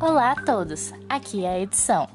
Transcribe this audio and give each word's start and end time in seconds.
Olá 0.00 0.32
a 0.32 0.34
todos, 0.34 0.94
aqui 1.10 1.44
é 1.44 1.50
a 1.50 1.60
edição. 1.60 2.08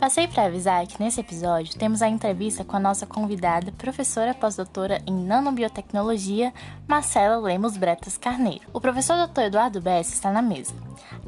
Passei 0.00 0.26
para 0.26 0.46
avisar 0.46 0.84
que 0.88 1.00
nesse 1.00 1.20
episódio 1.20 1.78
temos 1.78 2.02
a 2.02 2.08
entrevista 2.08 2.64
com 2.64 2.76
a 2.76 2.80
nossa 2.80 3.06
convidada, 3.06 3.70
professora 3.78 4.34
pós-doutora 4.34 5.00
em 5.06 5.14
nanobiotecnologia, 5.14 6.52
Marcela 6.88 7.36
Lemos 7.36 7.76
Bretas 7.76 8.18
Carneiro. 8.18 8.66
O 8.72 8.80
professor 8.80 9.24
Dr. 9.24 9.42
Eduardo 9.42 9.80
Bess 9.80 10.12
está 10.12 10.32
na 10.32 10.42
mesa. 10.42 10.74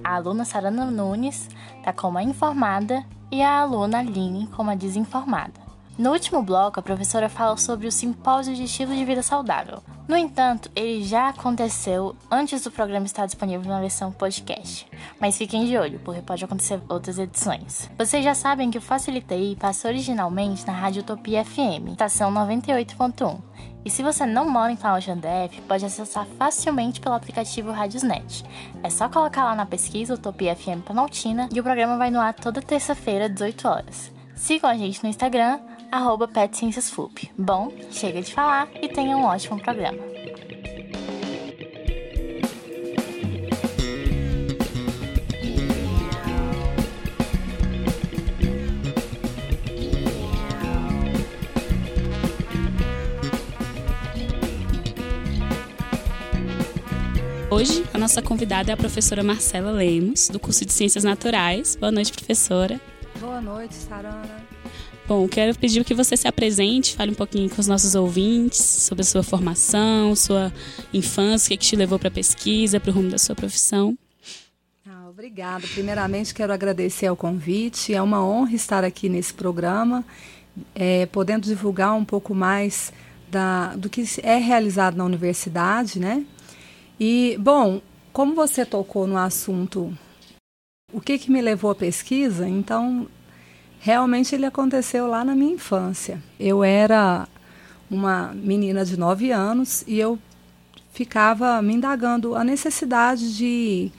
A 0.02 0.16
aluna 0.16 0.44
Sarana 0.44 0.84
Nunes 0.84 1.48
está 1.76 1.92
como 1.92 2.18
a 2.18 2.24
informada 2.24 3.04
e 3.30 3.40
a 3.40 3.60
aluna 3.60 4.00
Aline 4.00 4.48
como 4.48 4.72
a 4.72 4.74
desinformada. 4.74 5.69
No 6.00 6.12
último 6.12 6.42
bloco, 6.42 6.80
a 6.80 6.82
professora 6.82 7.28
fala 7.28 7.58
sobre 7.58 7.86
o 7.86 7.92
simpósio 7.92 8.54
de 8.54 8.64
estilo 8.64 8.94
de 8.94 9.04
vida 9.04 9.22
saudável. 9.22 9.82
No 10.08 10.16
entanto, 10.16 10.70
ele 10.74 11.04
já 11.04 11.28
aconteceu 11.28 12.16
antes 12.30 12.64
do 12.64 12.70
programa 12.70 13.04
estar 13.04 13.26
disponível 13.26 13.70
na 13.70 13.80
versão 13.80 14.10
podcast. 14.10 14.88
Mas 15.20 15.36
fiquem 15.36 15.66
de 15.66 15.76
olho, 15.76 16.00
porque 16.02 16.22
pode 16.22 16.42
acontecer 16.42 16.80
outras 16.88 17.18
edições. 17.18 17.90
Vocês 17.98 18.24
já 18.24 18.34
sabem 18.34 18.70
que 18.70 18.78
o 18.78 18.80
Facilitei 18.80 19.54
passou 19.56 19.90
originalmente 19.90 20.66
na 20.66 20.72
Rádio 20.72 21.02
Utopia 21.02 21.44
FM, 21.44 21.90
estação 21.90 22.32
98.1. 22.32 23.38
E 23.84 23.90
se 23.90 24.02
você 24.02 24.24
não 24.24 24.48
mora 24.48 24.72
em 24.72 24.76
Cláudia 24.76 25.14
DF, 25.14 25.60
pode 25.68 25.84
acessar 25.84 26.26
facilmente 26.38 26.98
pelo 26.98 27.14
aplicativo 27.14 27.72
Radiosnet. 27.72 28.42
É 28.82 28.88
só 28.88 29.06
colocar 29.06 29.44
lá 29.44 29.54
na 29.54 29.66
pesquisa 29.66 30.14
Utopia 30.14 30.56
FM 30.56 30.82
Planaltina 30.82 31.46
e 31.52 31.60
o 31.60 31.62
programa 31.62 31.98
vai 31.98 32.10
no 32.10 32.20
ar 32.20 32.32
toda 32.32 32.62
terça-feira, 32.62 33.28
18 33.28 33.68
horas. 33.68 34.10
Sigam 34.34 34.70
a 34.70 34.74
gente 34.74 35.02
no 35.02 35.10
Instagram, 35.10 35.60
arroba 35.90 36.28
PetCiênciasFUP. 36.28 37.30
Bom, 37.36 37.72
chega 37.90 38.22
de 38.22 38.32
falar 38.32 38.68
e 38.80 38.88
tenha 38.88 39.16
um 39.16 39.24
ótimo 39.24 39.60
programa. 39.60 39.98
Hoje, 57.50 57.84
a 57.92 57.98
nossa 57.98 58.22
convidada 58.22 58.70
é 58.70 58.74
a 58.74 58.76
professora 58.76 59.22
Marcela 59.22 59.72
Lemos, 59.72 60.28
do 60.28 60.38
curso 60.38 60.64
de 60.64 60.72
Ciências 60.72 61.04
Naturais. 61.04 61.76
Boa 61.76 61.92
noite, 61.92 62.12
professora. 62.12 62.80
Boa 63.20 63.40
noite, 63.40 63.74
Sarana. 63.74 64.49
Bom, 65.10 65.26
quero 65.26 65.58
pedir 65.58 65.84
que 65.84 65.92
você 65.92 66.16
se 66.16 66.28
apresente, 66.28 66.94
fale 66.94 67.10
um 67.10 67.16
pouquinho 67.16 67.50
com 67.50 67.60
os 67.60 67.66
nossos 67.66 67.96
ouvintes 67.96 68.60
sobre 68.60 69.02
a 69.02 69.04
sua 69.04 69.24
formação, 69.24 70.14
sua 70.14 70.52
infância, 70.94 71.46
o 71.46 71.48
que, 71.48 71.54
é 71.54 71.56
te 71.56 71.74
levou 71.74 71.98
para 71.98 72.06
a 72.06 72.12
pesquisa, 72.12 72.78
para 72.78 72.92
o 72.92 72.94
rumo 72.94 73.10
da 73.10 73.18
sua 73.18 73.34
profissão. 73.34 73.98
Ah, 74.86 75.08
obrigada. 75.10 75.66
Primeiramente, 75.66 76.32
quero 76.32 76.52
agradecer 76.52 77.08
ao 77.08 77.16
convite. 77.16 77.92
É 77.92 78.00
uma 78.00 78.24
honra 78.24 78.54
estar 78.54 78.84
aqui 78.84 79.08
nesse 79.08 79.34
programa, 79.34 80.04
é, 80.76 81.06
podendo 81.06 81.44
divulgar 81.44 81.92
um 81.94 82.04
pouco 82.04 82.32
mais 82.32 82.92
da, 83.28 83.74
do 83.74 83.90
que 83.90 84.04
é 84.22 84.36
realizado 84.36 84.96
na 84.96 85.04
universidade, 85.04 85.98
né? 85.98 86.24
E, 87.00 87.36
bom, 87.40 87.82
como 88.12 88.32
você 88.32 88.64
tocou 88.64 89.08
no 89.08 89.18
assunto, 89.18 89.92
o 90.92 91.00
que, 91.00 91.18
que 91.18 91.32
me 91.32 91.42
levou 91.42 91.72
à 91.72 91.74
pesquisa, 91.74 92.48
então 92.48 93.08
realmente 93.80 94.34
ele 94.34 94.46
aconteceu 94.46 95.06
lá 95.08 95.24
na 95.24 95.34
minha 95.34 95.54
infância. 95.54 96.22
Eu 96.38 96.62
era 96.62 97.26
uma 97.90 98.32
menina 98.34 98.84
de 98.84 98.96
9 98.96 99.32
anos 99.32 99.82
e 99.86 99.98
eu 99.98 100.18
ficava 100.92 101.60
me 101.62 101.74
indagando 101.74 102.36
a 102.36 102.44
necessidade 102.44 103.36
de 103.36 103.90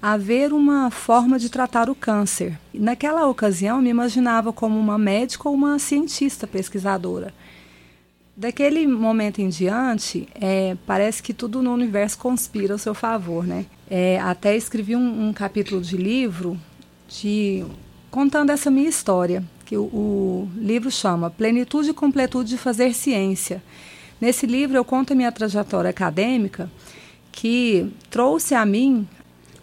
haver 0.00 0.52
uma 0.52 0.90
forma 0.90 1.38
de 1.38 1.48
tratar 1.48 1.90
o 1.90 1.94
câncer. 1.94 2.58
Naquela 2.72 3.26
ocasião, 3.26 3.76
eu 3.78 3.82
me 3.82 3.90
imaginava 3.90 4.52
como 4.52 4.78
uma 4.78 4.98
médica 4.98 5.48
ou 5.48 5.54
uma 5.54 5.78
cientista 5.78 6.46
pesquisadora. 6.46 7.34
Daquele 8.36 8.86
momento 8.86 9.40
em 9.40 9.48
diante, 9.48 10.28
é, 10.34 10.76
parece 10.86 11.22
que 11.22 11.32
tudo 11.32 11.62
no 11.62 11.72
universo 11.72 12.18
conspira 12.18 12.74
ao 12.74 12.78
seu 12.78 12.94
favor, 12.94 13.46
né? 13.46 13.64
É, 13.88 14.20
até 14.20 14.56
escrevi 14.56 14.94
um, 14.94 15.28
um 15.28 15.32
capítulo 15.32 15.80
de 15.80 15.96
livro 15.96 16.58
de 17.08 17.64
contando 18.14 18.50
essa 18.50 18.70
minha 18.70 18.88
história, 18.88 19.42
que 19.66 19.76
o, 19.76 19.82
o 19.86 20.48
livro 20.56 20.88
chama 20.88 21.30
Plenitude 21.30 21.90
e 21.90 21.92
Completude 21.92 22.50
de 22.50 22.56
Fazer 22.56 22.94
Ciência. 22.94 23.60
Nesse 24.20 24.46
livro 24.46 24.76
eu 24.76 24.84
conto 24.84 25.12
a 25.12 25.16
minha 25.16 25.32
trajetória 25.32 25.90
acadêmica 25.90 26.70
que 27.32 27.92
trouxe 28.10 28.54
a 28.54 28.64
mim 28.64 29.04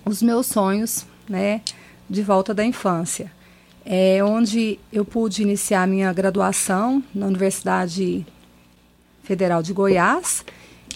os 0.03 0.21
meus 0.21 0.47
sonhos, 0.47 1.05
né, 1.29 1.61
de 2.09 2.21
volta 2.21 2.53
da 2.53 2.65
infância. 2.65 3.31
É 3.85 4.21
onde 4.21 4.77
eu 4.91 5.05
pude 5.05 5.41
iniciar 5.41 5.87
minha 5.87 6.11
graduação 6.11 7.01
na 7.15 7.27
Universidade 7.27 8.25
Federal 9.23 9.63
de 9.63 9.71
Goiás. 9.71 10.43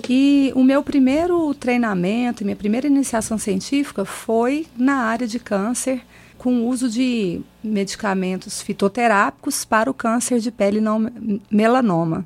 E 0.10 0.52
o 0.58 0.62
meu 0.62 0.84
primeiro 0.84 1.54
treinamento, 1.54 2.44
minha 2.44 2.58
primeira 2.58 2.86
iniciação 2.86 3.38
científica 3.38 4.04
foi 4.04 4.68
na 4.76 4.96
área 4.96 5.26
de 5.26 5.40
câncer 5.40 6.02
com 6.46 6.62
o 6.62 6.68
uso 6.68 6.88
de 6.88 7.42
medicamentos 7.64 8.62
fitoterápicos 8.62 9.66
para 9.66 9.90
o 9.90 9.96
câncer 9.96 10.40
de 10.40 10.52
pele 10.52 10.80
não 10.80 11.12
melanoma. 11.50 12.24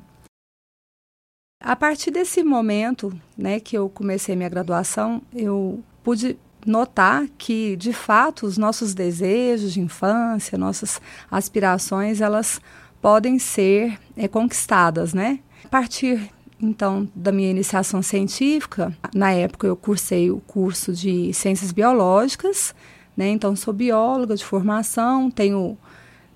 A 1.58 1.74
partir 1.74 2.10
desse 2.10 2.44
momento, 2.44 3.18
né, 3.34 3.58
que 3.58 3.78
eu 3.78 3.88
comecei 3.88 4.36
minha 4.36 4.50
graduação, 4.50 5.22
eu 5.34 5.82
pude 6.02 6.38
notar 6.66 7.28
que, 7.38 7.76
de 7.76 7.94
fato, 7.94 8.44
os 8.44 8.58
nossos 8.58 8.92
desejos 8.92 9.72
de 9.72 9.80
infância, 9.80 10.58
nossas 10.58 11.00
aspirações, 11.30 12.20
elas 12.20 12.60
podem 13.00 13.38
ser 13.38 13.98
é, 14.14 14.28
conquistadas, 14.28 15.14
né? 15.14 15.40
A 15.64 15.68
partir 15.68 16.28
então 16.60 17.08
da 17.14 17.32
minha 17.32 17.50
iniciação 17.50 18.02
científica, 18.02 18.94
na 19.14 19.32
época 19.32 19.66
eu 19.66 19.74
cursei 19.74 20.30
o 20.30 20.40
curso 20.40 20.92
de 20.92 21.32
ciências 21.32 21.72
biológicas 21.72 22.74
né? 23.16 23.28
Então, 23.28 23.54
sou 23.56 23.72
bióloga 23.74 24.36
de 24.36 24.44
formação, 24.44 25.30
tenho 25.30 25.76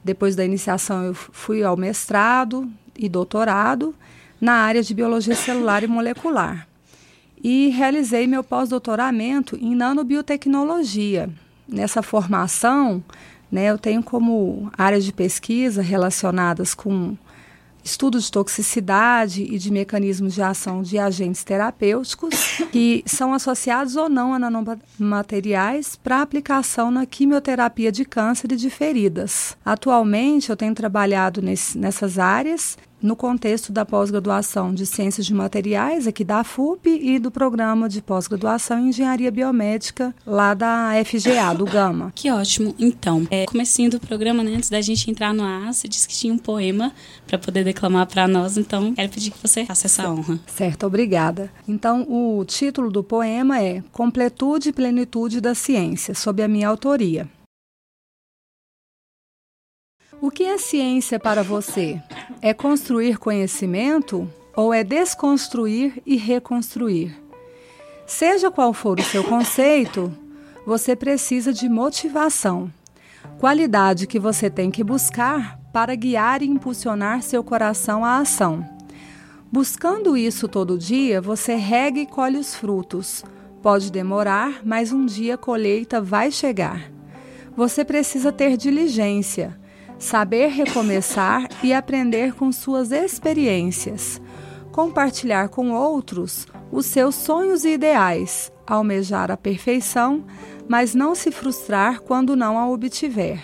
depois 0.02 0.36
da 0.36 0.44
iniciação 0.44 1.04
eu 1.04 1.14
fui 1.14 1.62
ao 1.64 1.76
mestrado 1.76 2.70
e 2.96 3.08
doutorado 3.08 3.94
na 4.40 4.52
área 4.52 4.82
de 4.82 4.92
biologia 4.92 5.34
celular 5.34 5.82
e 5.82 5.86
molecular. 5.86 6.68
E 7.42 7.68
realizei 7.68 8.26
meu 8.26 8.44
pós-doutoramento 8.44 9.56
em 9.56 9.74
nanobiotecnologia. 9.74 11.30
Nessa 11.66 12.02
formação, 12.02 13.02
né, 13.50 13.70
eu 13.70 13.78
tenho 13.78 14.02
como 14.02 14.70
áreas 14.76 15.04
de 15.04 15.12
pesquisa 15.12 15.80
relacionadas 15.80 16.74
com 16.74 17.16
estudo 17.84 18.18
de 18.18 18.32
toxicidade 18.32 19.42
e 19.42 19.58
de 19.58 19.70
mecanismos 19.70 20.34
de 20.34 20.42
ação 20.42 20.82
de 20.82 20.98
agentes 20.98 21.44
terapêuticos 21.44 22.34
que 22.72 23.04
são 23.06 23.34
associados 23.34 23.94
ou 23.94 24.08
não 24.08 24.32
a 24.32 24.38
nanomateriais 24.38 25.94
para 25.94 26.22
aplicação 26.22 26.90
na 26.90 27.04
quimioterapia 27.04 27.92
de 27.92 28.04
câncer 28.04 28.50
e 28.52 28.56
de 28.56 28.70
feridas. 28.70 29.56
Atualmente, 29.64 30.48
eu 30.48 30.56
tenho 30.56 30.74
trabalhado 30.74 31.42
nesse, 31.42 31.76
nessas 31.76 32.18
áreas 32.18 32.78
no 33.04 33.14
contexto 33.14 33.70
da 33.70 33.84
pós-graduação 33.84 34.72
de 34.72 34.86
Ciências 34.86 35.26
de 35.26 35.34
Materiais, 35.34 36.06
aqui 36.06 36.24
da 36.24 36.42
FUP, 36.42 36.88
e 36.88 37.18
do 37.18 37.30
programa 37.30 37.86
de 37.86 38.00
pós-graduação 38.00 38.78
em 38.78 38.88
Engenharia 38.88 39.30
Biomédica, 39.30 40.14
lá 40.26 40.54
da 40.54 40.92
FGA, 41.04 41.54
do 41.54 41.66
Gama. 41.66 42.10
Que 42.14 42.30
ótimo. 42.30 42.74
Então, 42.78 43.28
é, 43.30 43.44
comecinho 43.44 43.90
do 43.90 44.00
programa, 44.00 44.42
né, 44.42 44.54
antes 44.54 44.70
da 44.70 44.80
gente 44.80 45.10
entrar 45.10 45.34
no 45.34 45.44
ar, 45.44 45.74
você 45.74 45.86
disse 45.86 46.08
que 46.08 46.14
tinha 46.14 46.32
um 46.32 46.38
poema 46.38 46.92
para 47.26 47.36
poder 47.36 47.62
declamar 47.62 48.06
para 48.06 48.26
nós, 48.26 48.56
então 48.56 48.94
quero 48.94 49.10
pedir 49.10 49.30
que 49.32 49.38
você 49.38 49.66
faça 49.66 49.86
essa 49.86 50.10
honra. 50.10 50.40
Certo, 50.46 50.86
obrigada. 50.86 51.52
Então, 51.68 52.06
o 52.08 52.42
título 52.46 52.90
do 52.90 53.04
poema 53.04 53.60
é 53.60 53.82
Completude 53.92 54.70
e 54.70 54.72
Plenitude 54.72 55.42
da 55.42 55.54
Ciência, 55.54 56.14
sob 56.14 56.42
a 56.42 56.48
minha 56.48 56.68
autoria. 56.68 57.28
O 60.24 60.30
que 60.30 60.44
é 60.44 60.56
ciência 60.56 61.20
para 61.20 61.42
você? 61.42 62.00
É 62.40 62.54
construir 62.54 63.18
conhecimento 63.18 64.26
ou 64.56 64.72
é 64.72 64.82
desconstruir 64.82 66.00
e 66.06 66.16
reconstruir? 66.16 67.14
Seja 68.06 68.50
qual 68.50 68.72
for 68.72 68.98
o 68.98 69.02
seu 69.02 69.22
conceito, 69.22 70.10
você 70.64 70.96
precisa 70.96 71.52
de 71.52 71.68
motivação, 71.68 72.72
qualidade 73.38 74.06
que 74.06 74.18
você 74.18 74.48
tem 74.48 74.70
que 74.70 74.82
buscar 74.82 75.60
para 75.74 75.94
guiar 75.94 76.40
e 76.40 76.46
impulsionar 76.46 77.20
seu 77.20 77.44
coração 77.44 78.02
à 78.02 78.16
ação. 78.16 78.66
Buscando 79.52 80.16
isso 80.16 80.48
todo 80.48 80.78
dia, 80.78 81.20
você 81.20 81.54
rega 81.54 82.00
e 82.00 82.06
colhe 82.06 82.38
os 82.38 82.54
frutos. 82.54 83.22
Pode 83.60 83.92
demorar, 83.92 84.62
mas 84.64 84.90
um 84.90 85.04
dia 85.04 85.34
a 85.34 85.38
colheita 85.38 86.00
vai 86.00 86.30
chegar. 86.30 86.90
Você 87.54 87.84
precisa 87.84 88.32
ter 88.32 88.56
diligência 88.56 89.62
saber 90.04 90.48
recomeçar 90.48 91.48
e 91.62 91.72
aprender 91.72 92.34
com 92.34 92.52
suas 92.52 92.92
experiências, 92.92 94.20
compartilhar 94.70 95.48
com 95.48 95.72
outros 95.72 96.46
os 96.70 96.84
seus 96.86 97.14
sonhos 97.14 97.64
e 97.64 97.70
ideais, 97.70 98.52
almejar 98.66 99.30
a 99.30 99.36
perfeição, 99.36 100.24
mas 100.68 100.94
não 100.94 101.14
se 101.14 101.30
frustrar 101.30 102.00
quando 102.00 102.36
não 102.36 102.58
a 102.58 102.68
obtiver. 102.68 103.40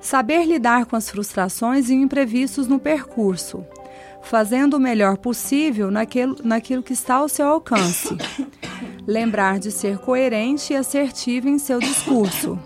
Saber 0.00 0.44
lidar 0.44 0.86
com 0.86 0.96
as 0.96 1.08
frustrações 1.08 1.88
e 1.88 1.94
imprevistos 1.94 2.66
no 2.66 2.80
percurso, 2.80 3.64
fazendo 4.22 4.76
o 4.76 4.80
melhor 4.80 5.18
possível 5.18 5.90
naquilo, 5.90 6.36
naquilo 6.42 6.82
que 6.82 6.94
está 6.94 7.16
ao 7.16 7.28
seu 7.28 7.46
alcance. 7.46 8.16
Lembrar 9.06 9.58
de 9.60 9.70
ser 9.70 9.98
coerente 9.98 10.72
e 10.72 10.76
assertivo 10.76 11.48
em 11.48 11.58
seu 11.58 11.78
discurso. 11.78 12.58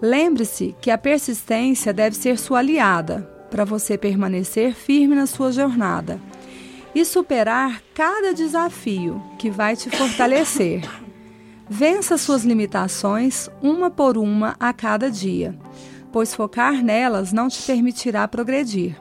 Lembre-se 0.00 0.74
que 0.80 0.90
a 0.90 0.98
persistência 0.98 1.92
deve 1.92 2.16
ser 2.16 2.38
sua 2.38 2.58
aliada 2.58 3.30
para 3.50 3.64
você 3.64 3.96
permanecer 3.96 4.74
firme 4.74 5.14
na 5.14 5.26
sua 5.26 5.50
jornada 5.50 6.20
e 6.94 7.04
superar 7.04 7.82
cada 7.94 8.34
desafio 8.34 9.22
que 9.38 9.50
vai 9.50 9.76
te 9.76 9.90
fortalecer. 9.90 10.82
Vença 11.68 12.16
suas 12.16 12.44
limitações 12.44 13.48
uma 13.62 13.90
por 13.90 14.16
uma 14.16 14.54
a 14.60 14.72
cada 14.72 15.10
dia, 15.10 15.54
pois 16.12 16.34
focar 16.34 16.82
nelas 16.82 17.32
não 17.32 17.48
te 17.48 17.62
permitirá 17.62 18.28
progredir. 18.28 18.96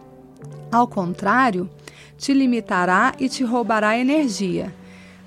Ao 0.71 0.87
contrário, 0.87 1.69
te 2.17 2.33
limitará 2.33 3.13
e 3.19 3.29
te 3.29 3.43
roubará 3.43 3.97
energia, 3.97 4.73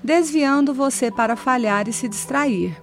desviando 0.03 0.73
você 0.73 1.09
para 1.09 1.35
falhar 1.35 1.87
e 1.87 1.93
se 1.93 2.07
distrair. 2.07 2.75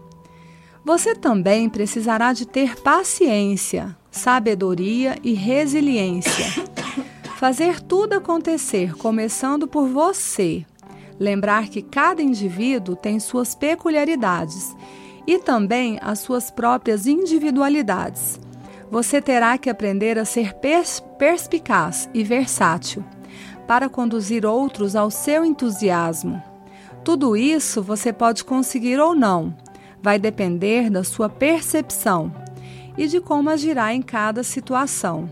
Você 0.86 1.16
também 1.16 1.68
precisará 1.68 2.32
de 2.32 2.46
ter 2.46 2.80
paciência, 2.80 3.96
sabedoria 4.08 5.18
e 5.20 5.34
resiliência 5.34 6.64
Fazer 7.36 7.82
tudo 7.82 8.14
acontecer, 8.14 8.96
começando 8.96 9.66
por 9.66 9.88
você. 9.88 10.64
Lembrar 11.18 11.66
que 11.68 11.82
cada 11.82 12.22
indivíduo 12.22 12.94
tem 12.94 13.18
suas 13.18 13.52
peculiaridades 13.52 14.74
e 15.26 15.38
também 15.40 15.98
as 16.00 16.20
suas 16.20 16.52
próprias 16.52 17.04
individualidades. 17.06 18.38
Você 18.88 19.20
terá 19.20 19.58
que 19.58 19.68
aprender 19.68 20.18
a 20.20 20.24
ser 20.24 20.54
pers 20.54 21.00
perspicaz 21.18 22.08
e 22.14 22.22
versátil 22.22 23.04
para 23.66 23.88
conduzir 23.88 24.46
outros 24.46 24.94
ao 24.94 25.10
seu 25.10 25.44
entusiasmo. 25.44 26.40
Tudo 27.04 27.36
isso 27.36 27.82
você 27.82 28.12
pode 28.12 28.44
conseguir 28.44 28.98
ou 28.98 29.14
não, 29.14 29.54
vai 30.06 30.20
depender 30.20 30.88
da 30.88 31.02
sua 31.02 31.28
percepção 31.28 32.32
e 32.96 33.08
de 33.08 33.20
como 33.20 33.50
agirá 33.50 33.92
em 33.92 34.00
cada 34.00 34.44
situação. 34.44 35.28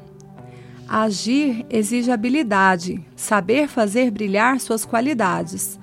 Agir 0.89 1.65
exige 1.71 2.11
habilidade, 2.11 3.01
saber 3.15 3.69
fazer 3.69 4.11
brilhar 4.11 4.59
suas 4.59 4.85
qualidades, 4.85 5.79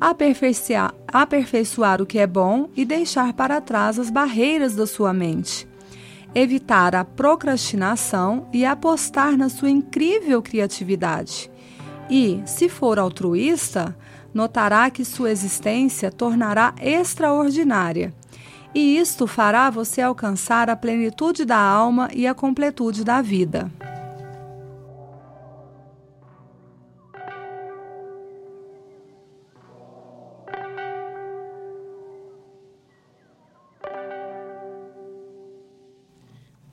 aperfeiçoar, 0.00 0.92
aperfeiçoar 1.06 2.02
o 2.02 2.06
que 2.06 2.18
é 2.18 2.26
bom 2.26 2.68
e 2.74 2.84
deixar 2.84 3.32
para 3.32 3.60
trás 3.60 3.96
as 3.96 4.10
barreiras 4.10 4.74
da 4.74 4.88
sua 4.88 5.12
mente. 5.12 5.68
Evitar 6.34 6.96
a 6.96 7.04
procrastinação 7.04 8.48
e 8.52 8.64
apostar 8.64 9.36
na 9.36 9.48
sua 9.48 9.70
incrível 9.70 10.42
criatividade. 10.42 11.48
E, 12.10 12.42
se 12.44 12.68
for 12.68 12.98
altruísta, 12.98 13.96
notará 14.34 14.90
que 14.90 15.04
sua 15.04 15.30
existência 15.30 16.10
tornará 16.10 16.74
extraordinária. 16.82 18.12
E 18.74 18.96
isto 18.96 19.26
fará 19.26 19.68
você 19.68 20.00
alcançar 20.00 20.70
a 20.70 20.76
plenitude 20.76 21.44
da 21.44 21.58
alma 21.58 22.08
e 22.14 22.26
a 22.26 22.34
completude 22.34 23.04
da 23.04 23.20
vida. 23.20 23.70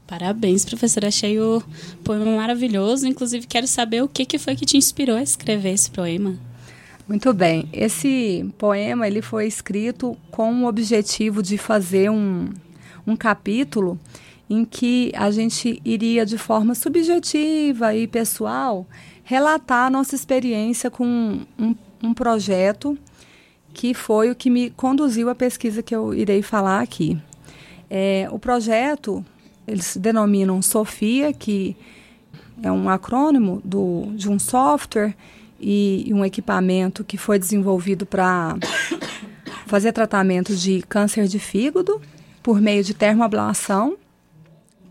Parabéns, 0.07 0.66
professora. 0.66 1.10
Achei 1.10 1.40
o 1.40 1.62
poema 2.04 2.25
maravilhoso. 2.36 3.07
Inclusive, 3.07 3.46
quero 3.46 3.68
saber 3.68 4.01
o 4.01 4.07
que, 4.07 4.25
que 4.25 4.40
foi 4.40 4.56
que 4.56 4.66
te 4.66 4.75
inspirou 4.75 5.16
a 5.16 5.22
escrever 5.22 5.74
esse 5.74 5.92
poema. 5.92 6.49
Muito 7.10 7.34
bem. 7.34 7.68
Esse 7.74 8.46
poema 8.56 9.08
ele 9.08 9.20
foi 9.20 9.48
escrito 9.48 10.16
com 10.30 10.64
o 10.64 10.68
objetivo 10.68 11.42
de 11.42 11.58
fazer 11.58 12.12
um, 12.12 12.50
um 13.06 13.16
capítulo 13.16 14.00
em 14.48 14.64
que 14.64 15.12
a 15.16 15.32
gente 15.32 15.82
iria, 15.84 16.24
de 16.24 16.38
forma 16.38 16.76
subjetiva 16.76 17.96
e 17.96 18.06
pessoal, 18.06 18.86
relatar 19.24 19.88
a 19.88 19.90
nossa 19.90 20.14
experiência 20.14 20.92
com 20.92 21.40
um, 21.58 21.76
um 22.04 22.14
projeto 22.14 22.96
que 23.74 23.96
foi 23.96 24.30
o 24.30 24.36
que 24.36 24.52
me 24.52 24.70
conduziu 24.70 25.30
à 25.30 25.36
pesquisa 25.36 25.82
que 25.82 25.96
eu 25.96 26.14
irei 26.14 26.44
falar 26.44 26.80
aqui. 26.80 27.18
É, 27.90 28.28
o 28.32 28.38
projeto 28.38 29.26
eles 29.68 29.98
denominam 29.98 30.62
Sofia, 30.62 31.34
que 31.34 31.76
é 32.62 32.72
um 32.72 32.88
acrônimo 32.88 33.64
do, 33.66 34.12
de 34.16 34.30
um 34.30 34.38
software 34.38 35.16
e, 35.60 36.10
um 36.14 36.24
equipamento 36.24 37.04
que 37.04 37.18
foi 37.18 37.38
desenvolvido 37.38 38.06
para 38.06 38.56
fazer 39.66 39.92
tratamento 39.92 40.56
de 40.56 40.82
câncer 40.88 41.28
de 41.28 41.40
fígado 41.40 42.02
por 42.42 42.60
meio 42.60 42.84
de 42.84 42.94
termoablação, 42.94 43.98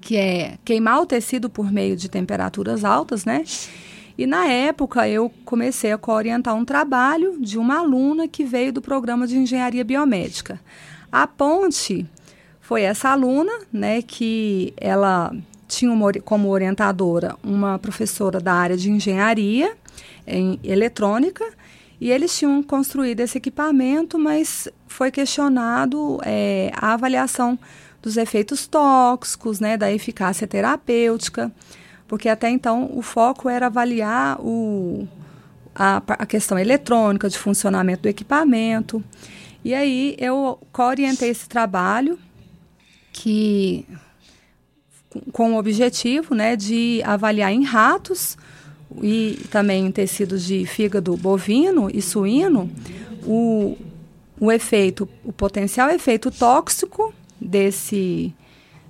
que 0.01 0.17
é 0.17 0.59
queimar 0.65 1.01
o 1.01 1.07
tecido 1.07 1.51
por 1.51 1.73
meio 1.73 1.97
de 1.97 2.09
temperaturas 2.09 2.85
altas, 2.85 3.25
né? 3.25 3.45
E 4.17 4.27
na 4.27 4.47
época 4.49 5.09
eu 5.09 5.31
comecei 5.45 5.93
a 5.93 6.01
orientar 6.07 6.55
um 6.55 6.65
trabalho 6.65 7.39
de 7.41 7.57
uma 7.57 7.79
aluna 7.79 8.27
que 8.27 8.45
veio 8.45 8.73
do 8.73 8.83
programa 8.83 9.27
de 9.27 9.37
engenharia 9.39 9.85
biomédica. 9.85 10.61
A 11.11 11.27
ponte 11.27 12.05
foi 12.61 12.83
essa 12.83 13.11
aluna, 13.11 13.53
né, 13.73 14.03
que 14.03 14.75
ela 14.77 15.33
tinha 15.69 15.93
uma, 15.93 16.13
como 16.25 16.49
orientadora 16.49 17.37
uma 17.45 17.79
professora 17.79 18.41
da 18.41 18.53
área 18.53 18.77
de 18.77 18.91
engenharia 18.91 19.77
em 20.29 20.61
eletrônica 20.63 21.45
e 22.01 22.11
eles 22.11 22.37
tinham 22.37 22.63
construído 22.63 23.21
esse 23.21 23.39
equipamento, 23.39 24.19
mas 24.19 24.69
foi 24.87 25.11
questionado 25.11 26.21
é, 26.25 26.71
a 26.77 26.93
avaliação 26.93 27.59
dos 28.01 28.17
efeitos 28.17 28.67
tóxicos, 28.67 29.59
né, 29.59 29.77
da 29.77 29.93
eficácia 29.93 30.47
terapêutica, 30.47 31.51
porque 32.07 32.29
até 32.29 32.49
então 32.49 32.91
o 32.95 33.03
foco 33.03 33.49
era 33.49 33.67
avaliar 33.67 34.41
o, 34.41 35.09
a, 35.75 35.97
a 36.07 36.27
questão 36.27 36.59
eletrônica 36.59 37.29
de 37.29 37.37
funcionamento 37.37 38.03
do 38.03 38.09
equipamento. 38.09 39.03
E 39.65 39.75
aí 39.75 40.15
eu 40.19 40.59
orientei 40.79 41.31
esse 41.31 41.49
trabalho 41.49 42.19
que 43.13 43.85
com 45.33 45.55
o 45.55 45.59
objetivo 45.59 46.35
né, 46.35 46.55
de 46.55 47.03
avaliar 47.05 47.53
em 47.53 47.65
ratos 47.65 48.37
e 49.03 49.41
também 49.51 49.87
em 49.87 49.93
tecidos 49.93 50.45
de 50.45 50.65
fígado 50.67 51.17
bovino 51.17 51.91
e 51.93 52.01
suíno 52.01 52.71
o, 53.25 53.77
o 54.41 54.51
efeito, 54.51 55.09
o 55.25 55.33
potencial 55.33 55.91
efeito 55.91 56.31
tóxico 56.31 57.13
desse, 57.41 58.35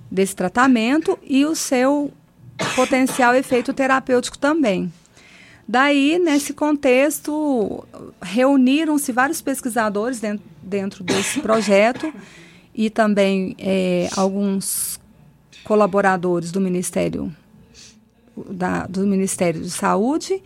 desse 0.09 0.35
tratamento 0.35 1.17
e 1.23 1.45
o 1.45 1.55
seu 1.55 2.11
potencial 2.75 3.35
efeito 3.35 3.73
terapêutico 3.73 4.37
também. 4.37 4.91
Daí, 5.67 6.17
nesse 6.17 6.53
contexto, 6.53 7.85
reuniram-se 8.21 9.11
vários 9.11 9.39
pesquisadores 9.39 10.19
dentro, 10.19 10.43
dentro 10.63 11.03
desse 11.03 11.41
projeto 11.41 12.11
e 12.73 12.89
também 12.89 13.55
é, 13.59 14.09
alguns 14.15 14.99
colaboradores 15.63 16.51
do 16.51 16.59
Ministério 16.59 17.31
da, 18.49 18.85
do 18.85 19.05
Ministério 19.07 19.61
de 19.61 19.69
Saúde. 19.69 20.41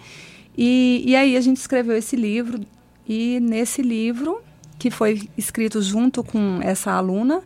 E, 0.57 1.03
e 1.05 1.15
aí 1.15 1.35
a 1.35 1.41
gente 1.41 1.57
escreveu 1.57 1.97
esse 1.97 2.15
livro. 2.15 2.59
E 3.07 3.39
nesse 3.41 3.81
livro 3.81 4.41
que 4.79 4.89
foi 4.89 5.29
escrito 5.37 5.81
junto 5.81 6.23
com 6.23 6.59
essa 6.61 6.91
aluna 6.91 7.41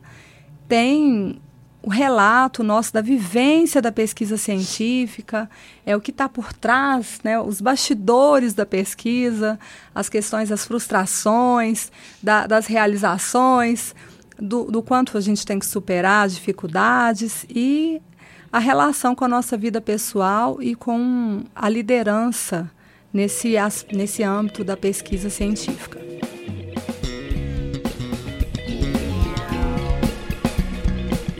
tem 0.67 1.39
o 1.87 1.89
relato 1.89 2.63
nosso 2.63 2.91
da 2.91 2.99
vivência 2.99 3.81
da 3.81 3.93
pesquisa 3.93 4.35
científica, 4.35 5.49
é 5.85 5.95
o 5.95 6.01
que 6.01 6.11
está 6.11 6.27
por 6.27 6.51
trás, 6.51 7.19
né, 7.23 7.39
os 7.39 7.61
bastidores 7.61 8.53
da 8.53 8.65
pesquisa, 8.65 9.57
as 9.95 10.09
questões 10.09 10.49
das 10.49 10.65
frustrações, 10.65 11.89
da, 12.21 12.45
das 12.45 12.65
realizações, 12.65 13.95
do, 14.37 14.65
do 14.65 14.83
quanto 14.83 15.17
a 15.17 15.21
gente 15.21 15.45
tem 15.45 15.59
que 15.59 15.65
superar 15.65 16.25
as 16.25 16.35
dificuldades 16.35 17.45
e 17.49 18.01
a 18.51 18.59
relação 18.59 19.15
com 19.15 19.25
a 19.25 19.27
nossa 19.27 19.57
vida 19.57 19.81
pessoal 19.81 20.61
e 20.61 20.75
com 20.75 21.43
a 21.55 21.69
liderança 21.69 22.69
nesse, 23.11 23.53
nesse 23.93 24.23
âmbito 24.23 24.63
da 24.63 24.77
pesquisa 24.77 25.29
científica. 25.29 26.07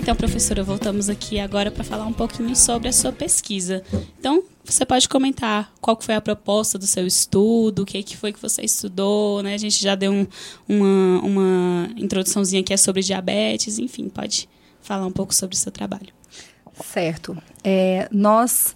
Então, 0.07 0.15
professora, 0.15 0.63
voltamos 0.63 1.09
aqui 1.09 1.37
agora 1.37 1.69
para 1.69 1.83
falar 1.83 2.05
um 2.05 2.13
pouquinho 2.13 2.55
sobre 2.55 2.87
a 2.87 2.93
sua 2.93 3.11
pesquisa. 3.11 3.83
Então, 4.17 4.41
você 4.63 4.85
pode 4.85 5.09
comentar 5.09 5.69
qual 5.81 5.97
foi 5.99 6.15
a 6.15 6.21
proposta 6.21 6.77
do 6.79 6.87
seu 6.87 7.05
estudo, 7.05 7.81
o 7.81 7.85
que, 7.85 8.01
que 8.01 8.15
foi 8.15 8.31
que 8.31 8.41
você 8.41 8.61
estudou, 8.61 9.43
né? 9.43 9.53
A 9.53 9.57
gente 9.57 9.83
já 9.83 9.95
deu 9.95 10.13
um, 10.13 10.25
uma, 10.65 11.21
uma 11.21 11.89
introduçãozinha 11.97 12.63
que 12.63 12.73
é 12.73 12.77
sobre 12.77 13.01
diabetes, 13.01 13.79
enfim, 13.79 14.07
pode 14.07 14.47
falar 14.79 15.05
um 15.05 15.11
pouco 15.11 15.35
sobre 15.35 15.57
o 15.57 15.59
seu 15.59 15.73
trabalho. 15.73 16.16
Certo. 16.83 17.37
É, 17.63 18.07
nós 18.11 18.75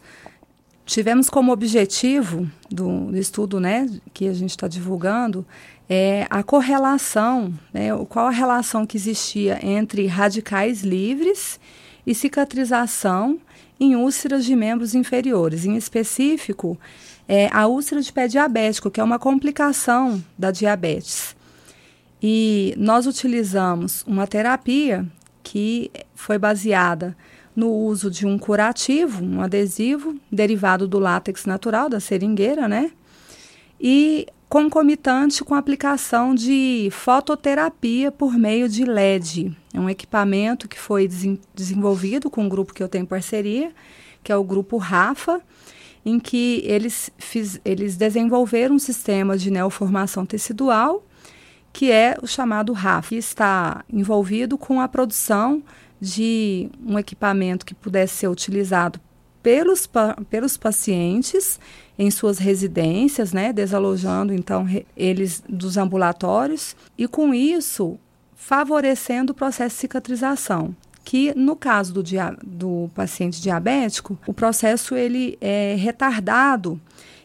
tivemos 0.85 1.29
como 1.29 1.51
objetivo 1.51 2.49
do, 2.69 3.11
do, 3.11 3.17
estudo 3.17 3.59
né, 3.59 3.89
que 4.13 4.27
a 4.27 4.33
gente 4.33 4.51
está 4.51 4.67
divulgando 4.67 5.45
é 5.93 6.25
a 6.29 6.41
correlação, 6.41 7.53
né, 7.73 7.89
qual 8.07 8.27
a 8.27 8.31
relação 8.31 8.85
que 8.85 8.95
existia 8.95 9.59
entre 9.61 10.07
radicais 10.07 10.83
livres 10.83 11.59
e 12.07 12.15
cicatrização 12.15 13.37
em 13.77 13.95
úlceras 13.97 14.45
de 14.45 14.55
membros 14.55 14.95
inferiores, 14.95 15.65
em 15.65 15.75
específico, 15.75 16.79
é, 17.27 17.49
a 17.51 17.67
úlcera 17.67 18.01
de 18.01 18.13
pé 18.13 18.27
diabético, 18.27 18.89
que 18.89 19.01
é 19.01 19.03
uma 19.03 19.19
complicação 19.19 20.23
da 20.37 20.49
diabetes. 20.49 21.35
E 22.23 22.73
nós 22.77 23.05
utilizamos 23.05 24.03
uma 24.07 24.25
terapia 24.25 25.05
que 25.43 25.91
foi 26.13 26.37
baseada 26.37 27.17
no 27.61 27.71
uso 27.71 28.09
de 28.09 28.25
um 28.25 28.39
curativo, 28.39 29.23
um 29.23 29.39
adesivo 29.39 30.15
derivado 30.31 30.87
do 30.87 30.97
látex 30.97 31.45
natural 31.45 31.87
da 31.87 31.99
seringueira, 31.99 32.67
né? 32.67 32.91
E 33.79 34.25
concomitante 34.49 35.43
com 35.43 35.53
a 35.53 35.59
aplicação 35.59 36.33
de 36.33 36.89
fototerapia 36.91 38.11
por 38.11 38.33
meio 38.33 38.67
de 38.67 38.83
LED. 38.83 39.55
É 39.71 39.79
um 39.79 39.87
equipamento 39.87 40.67
que 40.67 40.77
foi 40.77 41.07
desenvolvido 41.53 42.31
com 42.31 42.45
um 42.45 42.49
grupo 42.49 42.73
que 42.73 42.81
eu 42.81 42.89
tenho 42.89 43.05
parceria, 43.05 43.71
que 44.23 44.31
é 44.31 44.35
o 44.35 44.43
grupo 44.43 44.77
RAFA, 44.77 45.39
em 46.03 46.19
que 46.19 46.63
eles, 46.65 47.11
fiz, 47.19 47.61
eles 47.63 47.95
desenvolveram 47.95 48.75
um 48.75 48.79
sistema 48.79 49.37
de 49.37 49.51
neoformação 49.51 50.25
tecidual, 50.25 51.05
que 51.73 51.91
é 51.91 52.15
o 52.21 52.27
chamado 52.27 52.73
RAFA, 52.73 53.09
que 53.09 53.15
está 53.15 53.83
envolvido 53.91 54.57
com 54.57 54.81
a 54.81 54.87
produção 54.87 55.63
de 55.99 56.69
um 56.85 56.97
equipamento 56.97 57.65
que 57.65 57.75
pudesse 57.75 58.15
ser 58.15 58.27
utilizado 58.27 58.99
pelos, 59.43 59.89
pelos 60.29 60.57
pacientes 60.57 61.59
em 61.97 62.09
suas 62.09 62.39
residências, 62.39 63.33
né, 63.33 63.53
desalojando 63.53 64.33
então 64.33 64.65
eles 64.95 65.43
dos 65.47 65.77
ambulatórios 65.77 66.75
e 66.97 67.07
com 67.07 67.33
isso 67.33 67.99
favorecendo 68.35 69.31
o 69.31 69.35
processo 69.35 69.75
de 69.75 69.81
cicatrização. 69.81 70.75
Que 71.03 71.33
no 71.35 71.55
caso 71.55 71.93
do, 71.93 72.03
dia, 72.03 72.35
do 72.43 72.89
paciente 72.93 73.41
diabético, 73.41 74.17
o 74.25 74.33
processo 74.33 74.95
ele 74.95 75.37
é 75.41 75.75
retardado 75.77 76.79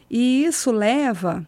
e 0.09 0.43
isso 0.45 0.71
leva 0.71 1.45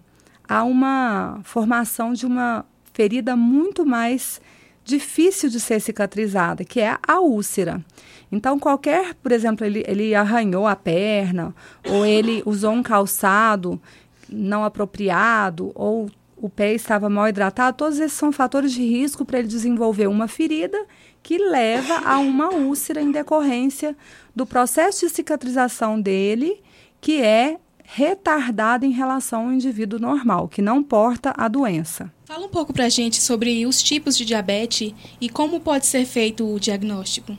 a 0.47 0.63
uma 0.63 1.39
formação 1.43 2.13
de 2.13 2.25
uma 2.25 2.65
ferida 2.99 3.33
muito 3.33 3.85
mais 3.85 4.41
difícil 4.83 5.49
de 5.49 5.57
ser 5.57 5.79
cicatrizada, 5.79 6.65
que 6.65 6.81
é 6.81 6.97
a 7.07 7.21
úlcera. 7.21 7.81
Então, 8.29 8.59
qualquer, 8.59 9.13
por 9.23 9.31
exemplo, 9.31 9.65
ele, 9.65 9.85
ele 9.87 10.13
arranhou 10.13 10.67
a 10.67 10.75
perna, 10.75 11.55
ou 11.89 12.05
ele 12.05 12.43
usou 12.45 12.73
um 12.73 12.83
calçado 12.83 13.79
não 14.27 14.65
apropriado, 14.65 15.71
ou 15.75 16.11
o 16.35 16.49
pé 16.49 16.73
estava 16.73 17.09
mal 17.09 17.29
hidratado, 17.29 17.77
todos 17.77 17.99
esses 17.99 18.17
são 18.17 18.33
fatores 18.33 18.73
de 18.73 18.81
risco 18.81 19.23
para 19.23 19.39
ele 19.39 19.47
desenvolver 19.47 20.07
uma 20.07 20.27
ferida 20.27 20.77
que 21.23 21.37
leva 21.37 22.01
a 22.05 22.19
uma 22.19 22.49
úlcera 22.49 23.01
em 23.01 23.13
decorrência 23.13 23.95
do 24.35 24.45
processo 24.45 25.07
de 25.07 25.13
cicatrização 25.13 26.01
dele, 26.01 26.61
que 26.99 27.21
é 27.21 27.59
retardado 27.91 28.85
em 28.85 28.91
relação 28.91 29.45
ao 29.45 29.51
indivíduo 29.51 29.99
normal, 29.99 30.47
que 30.47 30.61
não 30.61 30.83
porta 30.83 31.33
a 31.35 31.47
doença. 31.47 32.11
Fala 32.25 32.45
um 32.45 32.49
pouco 32.49 32.71
para 32.71 32.85
a 32.85 32.89
gente 32.89 33.19
sobre 33.19 33.65
os 33.65 33.81
tipos 33.81 34.15
de 34.15 34.25
diabetes 34.25 34.93
e 35.19 35.27
como 35.27 35.59
pode 35.59 35.87
ser 35.87 36.05
feito 36.05 36.47
o 36.47 36.59
diagnóstico. 36.59 37.35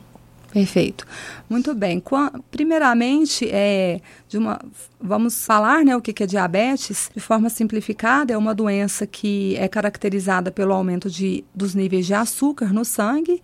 Perfeito. 0.52 1.06
Muito 1.48 1.72
bem. 1.72 2.02
Primeiramente, 2.50 3.48
é, 3.48 4.00
de 4.28 4.36
uma, 4.36 4.60
vamos 5.00 5.46
falar 5.46 5.84
né, 5.84 5.96
o 5.96 6.00
que 6.00 6.20
é 6.20 6.26
diabetes. 6.26 7.08
De 7.14 7.20
forma 7.20 7.48
simplificada, 7.48 8.32
é 8.32 8.36
uma 8.36 8.52
doença 8.52 9.06
que 9.06 9.54
é 9.56 9.68
caracterizada 9.68 10.50
pelo 10.50 10.74
aumento 10.74 11.08
de, 11.08 11.44
dos 11.54 11.76
níveis 11.76 12.06
de 12.06 12.14
açúcar 12.14 12.72
no 12.72 12.84
sangue. 12.84 13.40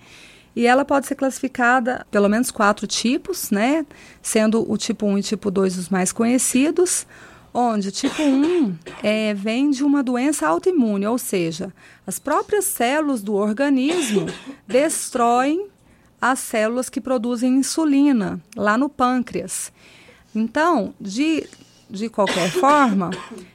E 0.57 0.67
ela 0.67 0.87
pode 0.87 1.07
ser 1.07 1.15
classificada 1.15 2.07
pelo 2.11 2.31
menos 2.31 2.51
quatro 2.51 2.87
tipos, 2.87 3.51
né? 3.51 3.85
Sendo 4.23 4.69
o 4.71 4.79
tipo 4.79 5.05
1 5.05 5.19
e 5.19 5.23
tipo 5.23 5.51
2 5.51 5.77
os 5.77 5.89
mais 5.91 6.13
conhecidos, 6.13 7.07
onde 7.53 7.89
o 7.89 7.93
tipo 7.93 8.23
1 8.23 8.75
é, 9.03 9.35
vem 9.35 9.71
de 9.71 9.85
uma 9.85 10.03
doença 10.03 10.49
autoimune, 10.49 11.07
ou 11.07 11.19
seja, 11.19 11.71
as 12.07 12.19
próprias 12.19 12.65
células 12.65 13.23
do 13.23 13.35
organismo 13.35 14.27
destroem 14.67 15.69
as 16.19 16.39
células 16.39 16.89
que 16.89 17.03
produzem 17.03 17.57
insulina 17.57 18.41
lá 18.57 18.79
no 18.79 18.89
pâncreas. 18.89 19.71
Então, 20.35 20.95
de, 20.99 21.47
de 21.91 22.09
qualquer 22.09 22.51
forma, 22.51 23.11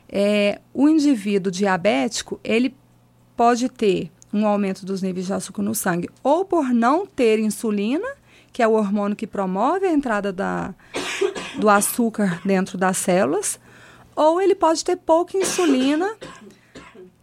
é, 0.08 0.62
o 0.72 0.88
indivíduo 0.88 1.52
diabético 1.52 2.40
ele 2.44 2.76
pode 3.36 3.70
ter 3.70 4.12
um 4.34 4.46
aumento 4.46 4.86
dos 4.86 5.02
níveis 5.02 5.28
de 5.28 5.34
açúcar 5.34 5.62
no 5.62 5.76
sangue 5.76 6.10
ou 6.24 6.46
por 6.46 6.74
não 6.74 7.06
ter 7.06 7.40
insulina, 7.40 8.08
que 8.52 8.62
é 8.62 8.68
o 8.68 8.74
hormônio 8.74 9.16
que 9.16 9.28
promove 9.28 9.86
a 9.86 9.92
entrada 9.92 10.32
da, 10.32 10.74
do 11.58 11.70
açúcar 11.70 12.42
dentro 12.46 12.78
das 12.78 12.98
células, 12.98 13.60
ou 14.16 14.42
ele 14.42 14.56
pode 14.56 14.84
ter 14.84 14.98
pouca 14.98 15.38
insulina, 15.38 16.10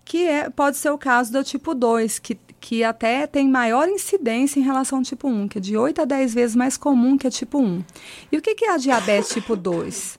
que 0.05 0.27
é, 0.27 0.49
pode 0.49 0.77
ser 0.77 0.91
o 0.91 0.99
caso 0.99 1.33
do 1.33 1.45
tipo 1.45 1.75
2, 1.75 2.19
que 2.19 2.39
que 2.61 2.83
até 2.83 3.27
tem 3.27 3.49
maior 3.49 3.89
incidência 3.89 4.59
em 4.59 4.63
relação 4.63 4.99
ao 4.99 5.05
tipo 5.05 5.29
1, 5.29 5.49
que 5.49 5.59
é 5.59 5.61
de 5.61 5.77
8 5.77 6.03
a 6.03 6.05
10 6.05 6.35
vezes 6.35 6.57
mais 6.57 6.77
comum 6.77 7.17
que 7.17 7.27
a 7.27 7.31
tipo 7.31 7.59
1. 7.59 7.85
E 8.33 8.37
o 8.37 8.43
que 8.43 8.65
é 8.65 8.71
a 8.71 8.77
diabetes 8.77 9.31
tipo 9.31 9.57
2? 9.57 10.19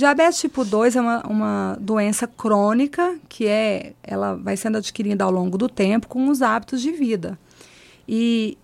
Diabetes 0.00 0.40
tipo 0.40 0.64
2 0.64 0.96
é 0.96 1.00
uma, 1.02 1.20
uma 1.26 1.78
doença 1.78 2.26
crônica 2.26 3.18
que 3.28 3.46
é, 3.46 3.92
ela 4.02 4.34
vai 4.34 4.56
sendo 4.56 4.78
adquirida 4.78 5.24
ao 5.24 5.30
longo 5.30 5.58
do 5.58 5.68
tempo 5.68 6.08
com 6.08 6.28
os 6.28 6.40
hábitos 6.40 6.80
de 6.80 6.90
vida. 6.90 7.38
E 8.08 8.56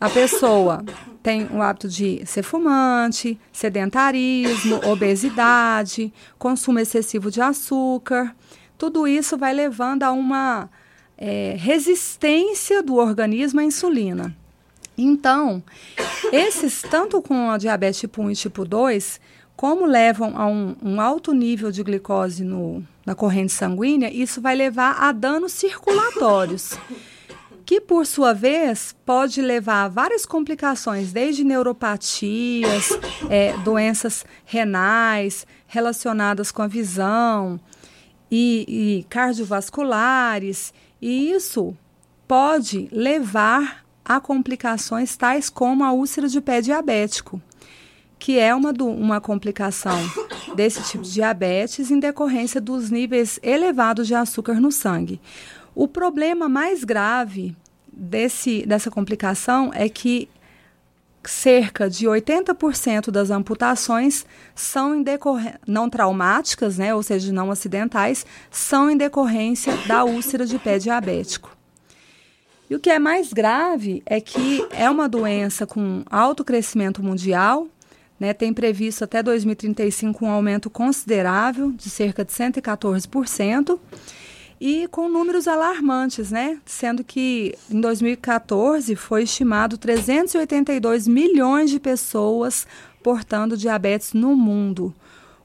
a 0.00 0.08
pessoa 0.08 0.84
tem 1.20 1.48
o 1.50 1.60
hábito 1.60 1.88
de 1.88 2.24
ser 2.24 2.44
fumante, 2.44 3.36
sedentarismo, 3.52 4.80
obesidade, 4.86 6.14
consumo 6.38 6.78
excessivo 6.78 7.28
de 7.28 7.40
açúcar. 7.40 8.32
Tudo 8.78 9.08
isso 9.08 9.36
vai 9.36 9.52
levando 9.52 10.04
a 10.04 10.12
uma 10.12 10.70
é, 11.18 11.56
resistência 11.58 12.84
do 12.84 12.94
organismo 12.94 13.58
à 13.58 13.64
insulina. 13.64 14.32
Então, 14.96 15.60
esses, 16.30 16.82
tanto 16.82 17.20
com 17.20 17.50
a 17.50 17.58
diabetes 17.58 17.98
tipo 17.98 18.22
1 18.22 18.30
e 18.30 18.36
tipo 18.36 18.64
2, 18.64 19.20
como 19.64 19.86
levam 19.86 20.36
a 20.36 20.46
um, 20.46 20.76
um 20.82 21.00
alto 21.00 21.32
nível 21.32 21.72
de 21.72 21.82
glicose 21.82 22.44
no, 22.44 22.86
na 23.06 23.14
corrente 23.14 23.50
sanguínea, 23.50 24.12
isso 24.12 24.38
vai 24.38 24.54
levar 24.54 25.02
a 25.02 25.10
danos 25.10 25.52
circulatórios, 25.52 26.78
que 27.64 27.80
por 27.80 28.04
sua 28.04 28.34
vez 28.34 28.94
pode 29.06 29.40
levar 29.40 29.84
a 29.84 29.88
várias 29.88 30.26
complicações, 30.26 31.14
desde 31.14 31.44
neuropatias, 31.44 32.90
é, 33.30 33.56
doenças 33.64 34.26
renais 34.44 35.46
relacionadas 35.66 36.52
com 36.52 36.60
a 36.60 36.66
visão 36.66 37.58
e, 38.30 38.66
e 39.00 39.04
cardiovasculares 39.04 40.74
e 41.00 41.30
isso 41.30 41.74
pode 42.28 42.86
levar 42.92 43.82
a 44.04 44.20
complicações 44.20 45.16
tais 45.16 45.48
como 45.48 45.82
a 45.82 45.90
úlcera 45.90 46.28
de 46.28 46.42
pé 46.42 46.60
diabético, 46.60 47.40
que 48.24 48.38
é 48.38 48.54
uma, 48.54 48.72
do, 48.72 48.86
uma 48.86 49.20
complicação 49.20 49.98
desse 50.56 50.82
tipo 50.84 51.04
de 51.04 51.12
diabetes 51.12 51.90
em 51.90 52.00
decorrência 52.00 52.58
dos 52.58 52.90
níveis 52.90 53.38
elevados 53.42 54.06
de 54.06 54.14
açúcar 54.14 54.58
no 54.58 54.72
sangue. 54.72 55.20
O 55.74 55.86
problema 55.86 56.48
mais 56.48 56.84
grave 56.84 57.54
desse, 57.92 58.64
dessa 58.64 58.90
complicação 58.90 59.70
é 59.74 59.90
que 59.90 60.26
cerca 61.22 61.90
de 61.90 62.06
80% 62.06 63.10
das 63.10 63.28
amputações 63.30 64.24
são 64.54 64.94
em 64.94 65.04
não 65.66 65.90
traumáticas, 65.90 66.78
né, 66.78 66.94
ou 66.94 67.02
seja, 67.02 67.30
não 67.30 67.50
acidentais, 67.50 68.24
são 68.50 68.90
em 68.90 68.96
decorrência 68.96 69.76
da 69.86 70.02
úlcera 70.02 70.46
de 70.46 70.58
pé 70.58 70.78
diabético. 70.78 71.54
E 72.70 72.74
o 72.74 72.80
que 72.80 72.88
é 72.88 72.98
mais 72.98 73.34
grave 73.34 74.02
é 74.06 74.18
que 74.18 74.66
é 74.70 74.88
uma 74.88 75.06
doença 75.10 75.66
com 75.66 76.02
alto 76.10 76.42
crescimento 76.42 77.02
mundial, 77.02 77.68
né, 78.18 78.32
tem 78.32 78.52
previsto 78.52 79.04
até 79.04 79.22
2035 79.22 80.24
um 80.24 80.30
aumento 80.30 80.70
considerável 80.70 81.72
de 81.72 81.90
cerca 81.90 82.24
de 82.24 82.32
114% 82.32 83.78
e 84.60 84.88
com 84.88 85.08
números 85.08 85.48
alarmantes, 85.48 86.30
né? 86.30 86.60
Sendo 86.64 87.02
que 87.02 87.54
em 87.70 87.80
2014 87.80 88.94
foi 88.96 89.24
estimado 89.24 89.76
382 89.76 91.08
milhões 91.08 91.70
de 91.70 91.80
pessoas 91.80 92.66
portando 93.02 93.56
diabetes 93.56 94.14
no 94.14 94.34
mundo, 94.34 94.94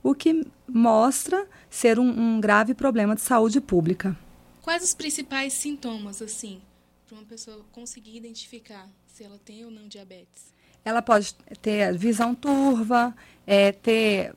o 0.02 0.16
que 0.16 0.46
mostra 0.66 1.46
ser 1.70 2.00
um, 2.00 2.08
um 2.08 2.40
grave 2.40 2.74
problema 2.74 3.16
de 3.16 3.22
saúde 3.22 3.60
pública. 3.60 4.18
Quais 4.62 4.84
os 4.84 4.94
principais 4.94 5.52
sintomas, 5.54 6.22
assim, 6.22 6.62
para 7.06 7.18
uma 7.18 7.26
pessoa 7.26 7.66
conseguir 7.72 8.16
identificar 8.16 8.88
se 9.08 9.24
ela 9.24 9.38
tem 9.44 9.66
ou 9.66 9.72
não 9.72 9.88
diabetes? 9.88 10.54
Ela 10.84 11.02
pode 11.02 11.36
ter 11.62 11.98
visão 11.98 12.34
turva, 12.34 13.14
é, 13.46 13.72
ter 13.72 14.34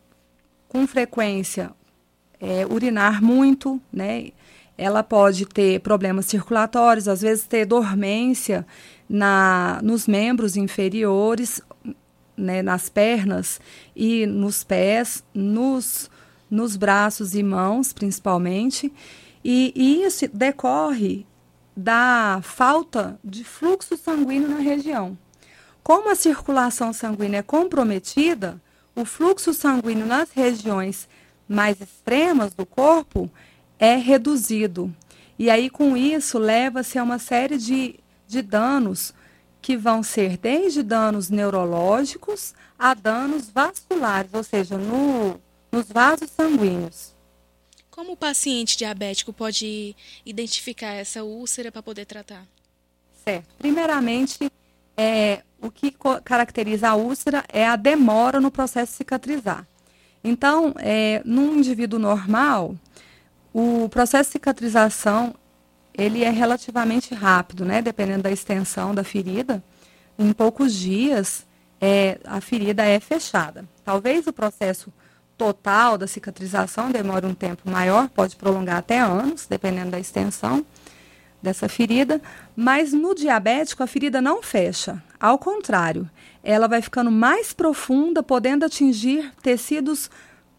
com 0.69 0.87
frequência 0.87 1.71
é, 2.43 2.67
urinar 2.67 3.23
muito, 3.23 3.81
né? 3.93 4.31
Ela 4.77 5.05
pode 5.05 5.47
ter 5.47 5.81
problemas 5.81 6.27
circulatórios, 6.27 7.07
às 7.07 7.21
vezes 7.21 7.45
ter 7.45 7.65
dormência 7.65 8.67
na, 9.09 9.79
nos 9.83 10.09
membros 10.09 10.57
inferiores, 10.57 11.61
né, 12.37 12.63
nas 12.63 12.89
pernas 12.89 13.61
e 13.95 14.27
nos 14.27 14.65
pés, 14.65 15.23
nos, 15.33 16.11
nos 16.51 16.77
braços 16.77 17.35
e 17.35 17.43
mãos, 17.43 17.93
principalmente. 17.93 18.93
E, 19.45 19.73
e 19.77 20.03
isso 20.03 20.29
decorre 20.33 21.27
da 21.77 22.41
falta 22.43 23.21
de 23.23 23.45
fluxo 23.45 23.97
sanguíneo 23.97 24.49
na 24.49 24.59
região. 24.59 25.17
Como 25.83 26.11
a 26.11 26.15
circulação 26.15 26.93
sanguínea 26.93 27.39
é 27.39 27.43
comprometida, 27.43 28.61
o 28.95 29.05
fluxo 29.05 29.53
sanguíneo 29.53 30.07
nas 30.07 30.31
regiões 30.31 31.09
mais 31.49 31.81
extremas 31.81 32.55
do 32.55 32.65
corpo 32.65 33.31
é 33.79 33.97
reduzido. 33.97 34.95
E 35.39 35.51
aí, 35.51 35.69
com 35.69 35.97
isso, 35.97 36.39
leva-se 36.39 36.99
a 36.99 37.03
uma 37.03 37.19
série 37.19 37.59
de, 37.59 37.99
de 38.29 38.43
danos 38.43 39.13
que 39.61 39.77
vão 39.77 40.03
ser 40.03 40.37
desde 40.37 40.83
danos 40.83 41.31
neurológicos 41.31 42.55
a 42.79 42.95
danos 42.95 43.51
vasculares, 43.51 44.33
ou 44.35 44.45
seja, 44.45 44.79
no, 44.79 45.41
nos 45.71 45.89
vasos 45.89 46.31
sanguíneos. 46.31 47.13
Como 47.91 48.13
o 48.13 48.17
paciente 48.17 48.77
diabético 48.77 49.33
pode 49.33 49.97
identificar 50.25 50.93
essa 50.93 51.23
úlcera 51.23 51.71
para 51.71 51.83
poder 51.83 52.07
tratar? 52.07 52.47
Certo. 53.25 53.55
Primeiramente, 53.59 54.51
é, 54.97 55.43
o 55.61 55.71
que 55.71 55.95
caracteriza 56.25 56.89
a 56.89 56.95
úlcera 56.95 57.45
é 57.49 57.67
a 57.67 57.77
demora 57.77 58.41
no 58.41 58.51
processo 58.51 58.93
de 58.93 58.99
cicatrizar. 58.99 59.67
Então, 60.25 60.75
é, 60.79 61.23
num 61.25 61.57
indivíduo 61.57 61.99
normal, 61.99 62.75
o 63.53 63.89
processo 63.89 64.29
de 64.29 64.33
cicatrização 64.33 65.35
ele 65.95 66.25
é 66.25 66.31
relativamente 66.31 67.15
rápido, 67.15 67.65
né? 67.65 67.83
Dependendo 67.83 68.23
da 68.23 68.31
extensão 68.31 68.95
da 68.95 69.05
ferida, 69.05 69.63
em 70.19 70.33
poucos 70.33 70.73
dias 70.73 71.47
é, 71.81 72.19
a 72.25 72.41
ferida 72.41 72.85
é 72.85 72.99
fechada. 72.99 73.65
Talvez 73.85 74.27
o 74.27 74.33
processo 74.33 74.93
total 75.37 75.99
da 75.99 76.07
cicatrização 76.07 76.91
demore 76.91 77.27
um 77.27 77.35
tempo 77.35 77.69
maior, 77.69 78.09
pode 78.09 78.37
prolongar 78.37 78.77
até 78.77 79.01
anos, 79.01 79.47
dependendo 79.47 79.91
da 79.91 79.99
extensão 79.99 80.65
dessa 81.43 81.69
ferida, 81.69 82.21
mas 82.55 82.93
no 82.93 83.15
diabético 83.15 83.83
a 83.83 83.87
ferida 83.87 84.23
não 84.23 84.43
fecha. 84.43 85.03
Ao 85.19 85.39
contrário, 85.39 86.09
ela 86.43 86.69
vai 86.69 86.81
ficando 86.81 87.11
mais 87.11 87.53
profunda, 87.53 88.23
podendo 88.23 88.65
atingir 88.65 89.33
tecidos 89.43 90.11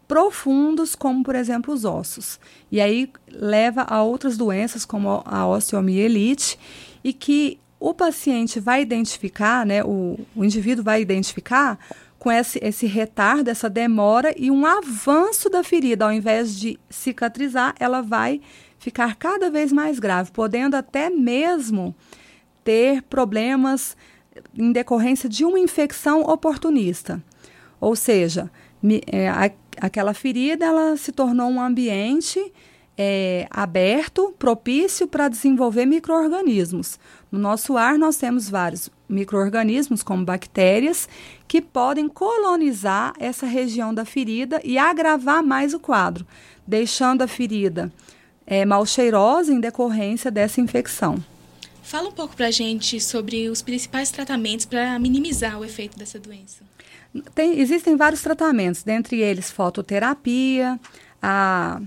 profundos, 0.06 0.94
como 0.94 1.24
por 1.24 1.34
exemplo 1.34 1.72
os 1.72 1.84
ossos. 1.84 2.38
E 2.70 2.80
aí 2.80 3.10
leva 3.30 3.82
a 3.82 4.02
outras 4.02 4.36
doenças, 4.36 4.84
como 4.84 5.22
a 5.24 5.46
osteomielite, 5.46 6.58
e 7.02 7.12
que 7.12 7.58
o 7.80 7.92
paciente 7.92 8.60
vai 8.60 8.80
identificar, 8.80 9.66
né, 9.66 9.82
o, 9.84 10.18
o 10.34 10.44
indivíduo 10.44 10.84
vai 10.84 11.02
identificar 11.02 11.78
com 12.18 12.30
esse, 12.30 12.58
esse 12.62 12.86
retardo, 12.86 13.50
essa 13.50 13.68
demora 13.68 14.34
e 14.36 14.50
um 14.50 14.64
avanço 14.64 15.50
da 15.50 15.62
ferida. 15.62 16.06
Ao 16.06 16.12
invés 16.12 16.58
de 16.58 16.78
cicatrizar, 16.88 17.74
ela 17.78 18.00
vai 18.00 18.40
ficar 18.78 19.16
cada 19.16 19.50
vez 19.50 19.72
mais 19.72 19.98
grave, 19.98 20.30
podendo 20.30 20.74
até 20.74 21.10
mesmo 21.10 21.94
ter 22.62 23.02
problemas 23.02 23.96
em 24.56 24.72
decorrência 24.72 25.28
de 25.28 25.44
uma 25.44 25.58
infecção 25.58 26.22
oportunista. 26.22 27.22
Ou 27.80 27.94
seja, 27.94 28.50
é, 29.06 29.28
a, 29.28 29.50
aquela 29.80 30.14
ferida 30.14 30.64
ela 30.64 30.96
se 30.96 31.12
tornou 31.12 31.48
um 31.48 31.60
ambiente 31.60 32.52
é, 32.96 33.46
aberto, 33.50 34.34
propício 34.38 35.06
para 35.06 35.28
desenvolver 35.28 35.84
micro-organismos. 35.84 36.98
No 37.34 37.40
nosso 37.40 37.76
ar, 37.76 37.98
nós 37.98 38.16
temos 38.16 38.48
vários 38.48 38.88
micro-organismos, 39.08 40.04
como 40.04 40.24
bactérias, 40.24 41.08
que 41.48 41.60
podem 41.60 42.08
colonizar 42.08 43.12
essa 43.18 43.44
região 43.44 43.92
da 43.92 44.04
ferida 44.04 44.60
e 44.62 44.78
agravar 44.78 45.42
mais 45.42 45.74
o 45.74 45.80
quadro, 45.80 46.24
deixando 46.64 47.22
a 47.22 47.26
ferida 47.26 47.92
é, 48.46 48.64
mal 48.64 48.86
cheirosa 48.86 49.52
em 49.52 49.58
decorrência 49.58 50.30
dessa 50.30 50.60
infecção. 50.60 51.16
Fala 51.82 52.08
um 52.08 52.12
pouco 52.12 52.36
para 52.36 52.46
a 52.46 52.50
gente 52.52 53.00
sobre 53.00 53.48
os 53.48 53.60
principais 53.62 54.12
tratamentos 54.12 54.64
para 54.64 54.96
minimizar 55.00 55.58
o 55.58 55.64
efeito 55.64 55.98
dessa 55.98 56.20
doença. 56.20 56.62
Tem, 57.34 57.58
existem 57.58 57.96
vários 57.96 58.22
tratamentos, 58.22 58.84
dentre 58.84 59.20
eles 59.20 59.50
fototerapia, 59.50 60.78
a 61.20 61.80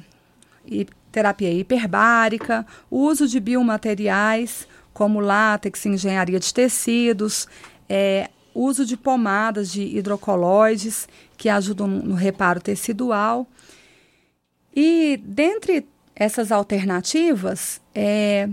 terapia 1.10 1.54
hiperbárica, 1.54 2.68
o 2.92 2.98
uso 2.98 3.30
de 3.30 3.40
biomateriais 3.40 4.68
como 4.98 5.20
látex, 5.20 5.86
engenharia 5.86 6.40
de 6.40 6.52
tecidos, 6.52 7.48
é, 7.88 8.32
uso 8.52 8.84
de 8.84 8.98
pomadas 8.98 9.72
de 9.72 9.84
hidrocoloides 9.84 11.08
que 11.38 11.50
ajudam 11.50 11.88
no 11.88 12.16
reparo 12.16 12.60
tecidual. 12.60 13.46
E 14.76 15.22
dentre 15.24 15.88
essas 16.16 16.52
alternativas, 16.52 17.80
é, 17.94 18.50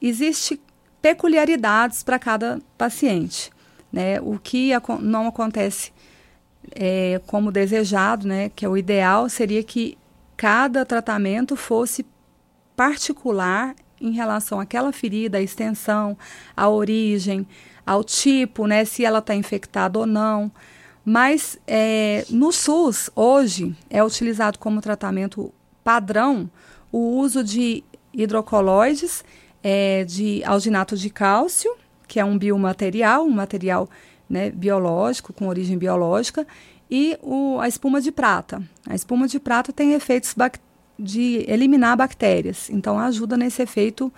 existe 0.00 0.58
peculiaridades 1.02 2.02
para 2.02 2.18
cada 2.18 2.58
paciente. 2.78 3.50
Né? 3.92 4.18
O 4.18 4.38
que 4.38 4.70
não 5.02 5.26
acontece 5.26 5.92
é, 6.74 7.20
como 7.26 7.52
desejado, 7.52 8.26
né? 8.26 8.48
que 8.56 8.64
é 8.64 8.68
o 8.68 8.78
ideal, 8.78 9.28
seria 9.28 9.62
que 9.62 9.98
cada 10.38 10.86
tratamento 10.86 11.54
fosse 11.54 12.06
particular 12.74 13.76
em 14.00 14.12
relação 14.12 14.58
àquela 14.60 14.92
ferida, 14.92 15.38
à 15.38 15.42
extensão, 15.42 16.16
à 16.56 16.68
origem, 16.68 17.46
ao 17.84 18.02
tipo, 18.02 18.66
né, 18.66 18.84
se 18.84 19.04
ela 19.04 19.18
está 19.18 19.34
infectada 19.34 19.98
ou 19.98 20.06
não. 20.06 20.50
Mas 21.04 21.58
é, 21.66 22.24
no 22.30 22.52
SUS, 22.52 23.10
hoje, 23.14 23.74
é 23.88 24.02
utilizado 24.02 24.58
como 24.58 24.80
tratamento 24.80 25.52
padrão 25.82 26.50
o 26.92 27.18
uso 27.18 27.42
de 27.42 27.82
hidrocoloides, 28.12 29.24
é, 29.62 30.04
de 30.04 30.42
alginato 30.44 30.96
de 30.96 31.10
cálcio, 31.10 31.74
que 32.06 32.18
é 32.18 32.24
um 32.24 32.36
biomaterial, 32.36 33.24
um 33.24 33.30
material 33.30 33.88
né, 34.28 34.50
biológico, 34.50 35.32
com 35.32 35.48
origem 35.48 35.78
biológica, 35.78 36.46
e 36.90 37.16
o, 37.22 37.58
a 37.60 37.68
espuma 37.68 38.00
de 38.00 38.10
prata. 38.10 38.62
A 38.86 38.94
espuma 38.94 39.28
de 39.28 39.38
prata 39.38 39.72
tem 39.72 39.92
efeitos 39.92 40.34
de 41.00 41.44
eliminar 41.48 41.96
bactérias, 41.96 42.68
então 42.70 42.98
ajuda 42.98 43.36
nesse 43.36 43.62
efeito 43.62 44.12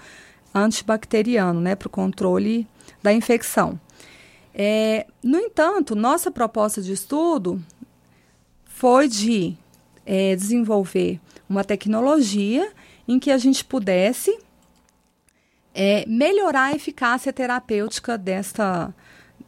antibacteriano, 0.54 1.60
né, 1.60 1.74
para 1.74 1.86
o 1.86 1.90
controle 1.90 2.66
da 3.02 3.12
infecção. 3.12 3.80
É, 4.54 5.06
no 5.22 5.38
entanto, 5.38 5.94
nossa 5.94 6.30
proposta 6.30 6.82
de 6.82 6.92
estudo 6.92 7.62
foi 8.64 9.08
de 9.08 9.56
é, 10.04 10.36
desenvolver 10.36 11.18
uma 11.48 11.64
tecnologia 11.64 12.70
em 13.08 13.18
que 13.18 13.30
a 13.30 13.38
gente 13.38 13.64
pudesse 13.64 14.38
é, 15.74 16.04
melhorar 16.06 16.64
a 16.64 16.72
eficácia 16.72 17.32
terapêutica 17.32 18.18
desta 18.18 18.94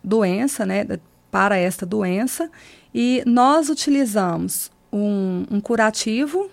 doença, 0.02 0.64
né, 0.64 0.86
para 1.30 1.56
esta 1.56 1.84
doença, 1.84 2.50
e 2.94 3.22
nós 3.26 3.68
utilizamos 3.68 4.70
um, 4.92 5.44
um 5.50 5.60
curativo 5.60 6.48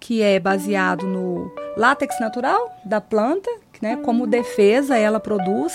que 0.00 0.22
é 0.22 0.40
baseado 0.40 1.06
no 1.06 1.52
látex 1.76 2.18
natural 2.18 2.74
da 2.84 3.00
planta, 3.00 3.50
né, 3.80 3.96
como 3.96 4.26
defesa 4.26 4.96
ela 4.96 5.20
produz 5.20 5.74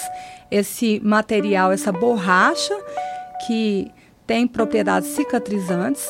esse 0.51 0.99
material, 1.03 1.71
essa 1.71 1.91
borracha 1.91 2.75
que 3.45 3.91
tem 4.27 4.47
propriedades 4.47 5.09
cicatrizantes 5.09 6.05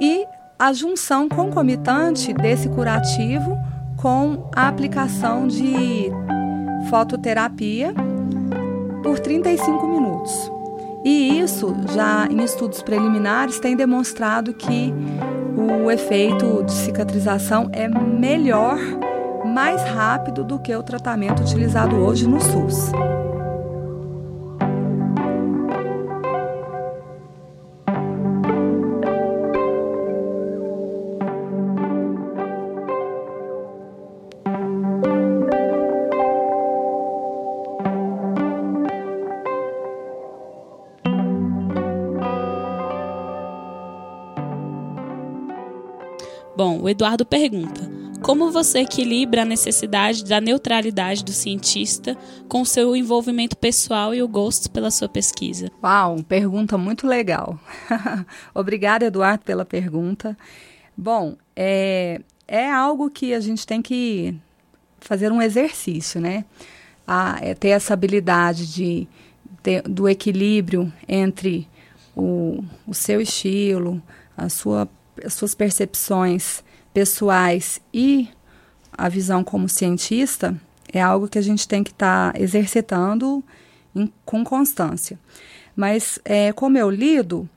e 0.00 0.26
a 0.58 0.72
junção 0.72 1.28
concomitante 1.28 2.32
desse 2.32 2.68
curativo 2.68 3.56
com 3.96 4.50
a 4.54 4.68
aplicação 4.68 5.46
de 5.46 6.10
fototerapia 6.88 7.94
por 9.02 9.18
35 9.18 9.86
minutos. 9.86 10.52
E 11.04 11.40
isso, 11.40 11.74
já 11.94 12.26
em 12.30 12.42
estudos 12.44 12.82
preliminares, 12.82 13.58
tem 13.58 13.74
demonstrado 13.74 14.52
que 14.52 14.92
o 15.56 15.90
efeito 15.90 16.62
de 16.64 16.72
cicatrização 16.72 17.68
é 17.72 17.88
melhor, 17.88 18.78
mais 19.44 19.82
rápido 19.82 20.44
do 20.44 20.58
que 20.58 20.74
o 20.74 20.82
tratamento 20.82 21.42
utilizado 21.42 21.96
hoje 21.96 22.26
no 22.26 22.40
SUS. 22.40 22.92
Eduardo 46.90 47.24
pergunta: 47.24 47.88
como 48.22 48.50
você 48.50 48.80
equilibra 48.80 49.42
a 49.42 49.46
necessidade 49.46 50.24
da 50.24 50.40
neutralidade 50.40 51.24
do 51.24 51.32
cientista 51.32 52.16
com 52.48 52.60
o 52.60 52.66
seu 52.66 52.94
envolvimento 52.94 53.56
pessoal 53.56 54.14
e 54.14 54.22
o 54.22 54.28
gosto 54.28 54.70
pela 54.70 54.90
sua 54.90 55.08
pesquisa? 55.08 55.70
Uau, 55.82 56.22
pergunta 56.24 56.76
muito 56.76 57.06
legal. 57.06 57.58
Obrigada, 58.54 59.06
Eduardo, 59.06 59.44
pela 59.44 59.64
pergunta. 59.64 60.36
Bom, 60.96 61.36
é, 61.56 62.20
é 62.46 62.70
algo 62.70 63.08
que 63.08 63.32
a 63.32 63.40
gente 63.40 63.66
tem 63.66 63.80
que 63.80 64.34
fazer 65.00 65.32
um 65.32 65.40
exercício, 65.40 66.20
né? 66.20 66.44
A, 67.06 67.38
é 67.40 67.54
ter 67.54 67.68
essa 67.68 67.94
habilidade 67.94 68.72
de, 68.72 69.08
ter, 69.62 69.82
do 69.82 70.06
equilíbrio 70.06 70.92
entre 71.08 71.66
o, 72.14 72.62
o 72.86 72.92
seu 72.92 73.20
estilo, 73.20 74.02
a 74.36 74.48
sua, 74.50 74.86
as 75.24 75.32
suas 75.32 75.54
percepções 75.54 76.62
pessoais 76.92 77.80
e 77.92 78.28
a 78.96 79.08
visão 79.08 79.42
como 79.42 79.68
cientista 79.68 80.60
é 80.92 81.00
algo 81.00 81.28
que 81.28 81.38
a 81.38 81.42
gente 81.42 81.66
tem 81.66 81.82
que 81.82 81.90
estar 81.90 82.32
tá 82.32 82.40
exercitando 82.40 83.42
em, 83.94 84.12
com 84.24 84.44
constância. 84.44 85.18
Mas 85.74 86.18
é, 86.24 86.52
como 86.52 86.76
eu 86.76 86.90
lido, 86.90 87.48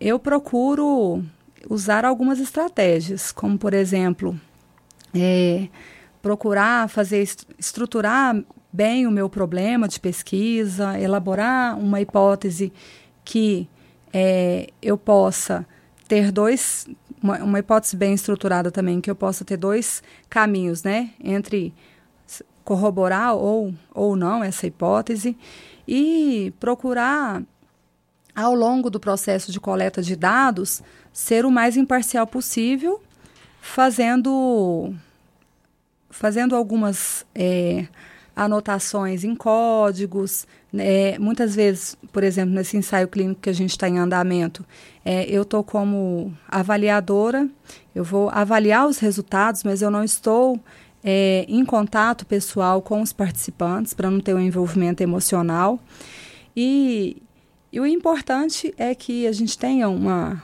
eu 0.00 0.18
procuro 0.18 1.22
usar 1.68 2.04
algumas 2.04 2.38
estratégias, 2.38 3.30
como 3.30 3.58
por 3.58 3.74
exemplo, 3.74 4.38
é, 5.14 5.68
procurar 6.22 6.88
fazer 6.88 7.26
estruturar 7.58 8.42
bem 8.72 9.06
o 9.06 9.10
meu 9.10 9.28
problema 9.28 9.88
de 9.88 10.00
pesquisa, 10.00 10.98
elaborar 10.98 11.78
uma 11.78 12.00
hipótese 12.00 12.72
que 13.24 13.68
é, 14.12 14.68
eu 14.80 14.96
possa 14.96 15.66
ter 16.06 16.32
dois 16.32 16.86
uma, 17.22 17.38
uma 17.38 17.58
hipótese 17.58 17.96
bem 17.96 18.14
estruturada 18.14 18.70
também, 18.70 19.00
que 19.00 19.10
eu 19.10 19.14
possa 19.14 19.44
ter 19.44 19.56
dois 19.56 20.02
caminhos, 20.28 20.82
né? 20.82 21.10
Entre 21.22 21.74
corroborar 22.64 23.34
ou, 23.34 23.72
ou 23.94 24.14
não 24.14 24.44
essa 24.44 24.66
hipótese 24.66 25.34
e 25.86 26.52
procurar, 26.60 27.42
ao 28.36 28.54
longo 28.54 28.90
do 28.90 29.00
processo 29.00 29.50
de 29.50 29.58
coleta 29.58 30.02
de 30.02 30.14
dados, 30.14 30.82
ser 31.10 31.46
o 31.46 31.50
mais 31.50 31.78
imparcial 31.78 32.26
possível, 32.26 33.02
fazendo, 33.62 34.94
fazendo 36.10 36.54
algumas 36.54 37.24
é, 37.34 37.88
anotações 38.38 39.24
em 39.24 39.34
códigos. 39.34 40.46
Né? 40.72 41.18
Muitas 41.18 41.56
vezes, 41.56 41.96
por 42.12 42.22
exemplo, 42.22 42.54
nesse 42.54 42.76
ensaio 42.76 43.08
clínico 43.08 43.40
que 43.40 43.50
a 43.50 43.52
gente 43.52 43.70
está 43.70 43.88
em 43.88 43.98
andamento, 43.98 44.64
é, 45.04 45.24
eu 45.28 45.42
estou 45.42 45.64
como 45.64 46.32
avaliadora, 46.46 47.48
eu 47.94 48.04
vou 48.04 48.30
avaliar 48.30 48.86
os 48.86 48.98
resultados, 48.98 49.64
mas 49.64 49.82
eu 49.82 49.90
não 49.90 50.04
estou 50.04 50.58
é, 51.02 51.44
em 51.48 51.64
contato 51.64 52.24
pessoal 52.24 52.80
com 52.80 53.02
os 53.02 53.12
participantes 53.12 53.92
para 53.92 54.08
não 54.08 54.20
ter 54.20 54.34
um 54.34 54.40
envolvimento 54.40 55.02
emocional. 55.02 55.80
E, 56.56 57.20
e 57.72 57.80
o 57.80 57.86
importante 57.86 58.72
é 58.78 58.94
que 58.94 59.26
a 59.26 59.32
gente 59.32 59.58
tenha 59.58 59.88
uma, 59.88 60.40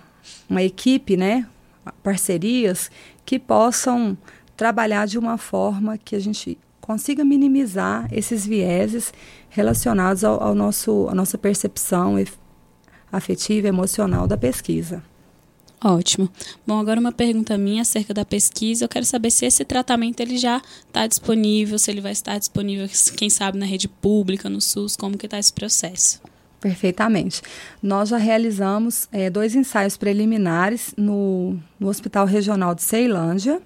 uma 0.51 0.63
equipe, 0.65 1.17
né, 1.17 1.47
parcerias 2.03 2.91
que 3.25 3.39
possam 3.39 4.19
trabalhar 4.57 5.07
de 5.07 5.17
uma 5.17 5.39
forma 5.39 5.97
que 5.97 6.17
a 6.17 6.21
gente 6.21 6.59
consiga 6.85 7.25
minimizar 7.25 8.07
esses 8.13 8.47
vieses 8.47 9.13
relacionados 9.49 10.23
ao, 10.23 10.43
ao 10.43 10.55
nosso, 10.55 11.09
à 11.09 11.15
nossa 11.15 11.39
percepção 11.39 12.17
afetiva 13.11 13.67
e 13.67 13.71
emocional 13.71 14.27
da 14.27 14.37
pesquisa. 14.37 15.03
Ótimo. 15.83 16.29
Bom, 16.67 16.79
agora 16.79 17.01
uma 17.01 17.13
pergunta 17.13 17.57
minha 17.57 17.83
acerca 17.83 18.13
da 18.13 18.25
pesquisa. 18.25 18.85
Eu 18.85 18.89
quero 18.89 19.05
saber 19.07 19.31
se 19.31 19.47
esse 19.47 19.65
tratamento 19.65 20.21
ele 20.21 20.37
já 20.37 20.61
está 20.87 21.07
disponível, 21.07 21.79
se 21.79 21.91
ele 21.91 22.01
vai 22.01 22.13
estar 22.13 22.39
disponível, 22.39 22.87
quem 23.17 23.31
sabe, 23.31 23.59
na 23.59 23.67
rede 23.67 23.89
pública, 23.89 24.51
no 24.51 24.61
SUS, 24.61 24.97
como 24.97 25.17
que 25.17 25.27
está 25.27 25.39
esse 25.39 25.53
processo? 25.53 26.21
Perfeitamente. 26.61 27.43
Nós 27.83 28.11
já 28.11 28.17
realizamos 28.17 29.09
é, 29.13 29.29
dois 29.29 29.55
ensaios 29.55 29.97
preliminares 29.97 30.95
no, 30.97 31.59
no 31.79 31.89
Hospital 31.89 32.27
Regional 32.27 32.75
de 32.75 32.83
Ceilândia, 32.83 33.61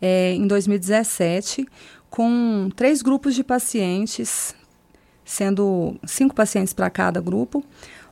é, 0.00 0.34
em 0.34 0.46
2017, 0.46 1.66
com 2.14 2.70
três 2.76 3.02
grupos 3.02 3.34
de 3.34 3.42
pacientes, 3.42 4.54
sendo 5.24 5.96
cinco 6.06 6.32
pacientes 6.32 6.72
para 6.72 6.88
cada 6.88 7.20
grupo, 7.20 7.64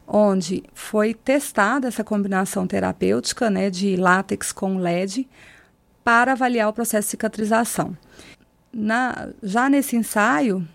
onde 0.08 0.64
foi 0.74 1.14
testada 1.14 1.86
essa 1.86 2.02
combinação 2.02 2.66
terapêutica 2.66 3.48
né, 3.48 3.70
de 3.70 3.94
látex 3.94 4.50
com 4.50 4.78
LED 4.78 5.28
para 6.02 6.32
avaliar 6.32 6.68
o 6.68 6.72
processo 6.72 7.06
de 7.06 7.10
cicatrização. 7.12 7.96
Na, 8.72 9.28
já 9.40 9.68
nesse 9.68 9.94
ensaio, 9.94 10.66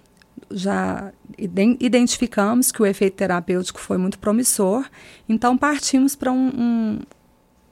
já 0.49 1.11
identificamos 1.37 2.71
que 2.71 2.81
o 2.81 2.85
efeito 2.85 3.17
terapêutico 3.17 3.81
foi 3.81 3.97
muito 3.97 4.17
promissor, 4.19 4.89
então 5.27 5.57
partimos 5.57 6.15
para 6.15 6.31
um, 6.31 6.47
um, 6.47 6.99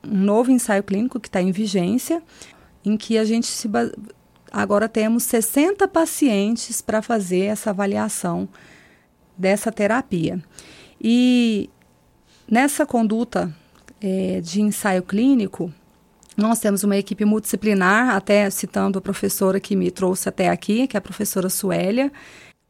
um 0.04 0.18
novo 0.18 0.52
ensaio 0.52 0.84
clínico 0.84 1.18
que 1.18 1.30
está 1.30 1.42
em 1.42 1.54
vigência, 1.54 2.22
em 2.84 2.98
que 2.98 3.18
a 3.18 3.24
gente 3.24 3.48
se 3.48 3.70
Agora 4.56 4.88
temos 4.88 5.24
60 5.24 5.86
pacientes 5.86 6.82
para 6.82 7.02
fazer 7.02 7.42
essa 7.42 7.72
avaliação 7.72 8.48
dessa 9.38 9.70
terapia. 9.70 10.42
E 11.00 11.70
nessa 12.50 12.86
conduta 12.86 13.54
é, 14.00 14.40
de 14.40 14.62
ensaio 14.62 15.04
clínico, 15.04 15.74
nós 16.38 16.60
temos 16.60 16.86
uma 16.86 16.96
equipe 16.96 17.26
multidisciplinar, 17.26 18.16
até 18.16 18.50
citando 18.50 18.98
a 18.98 19.02
professora 19.02 19.60
que 19.60 19.76
me 19.76 19.92
trouxe 19.92 20.30
até 20.30 20.48
aqui, 20.48 20.88
que 20.88 20.96
é 20.96 21.00
a 21.00 21.02
professora 21.02 21.50
Suélia 21.50 22.10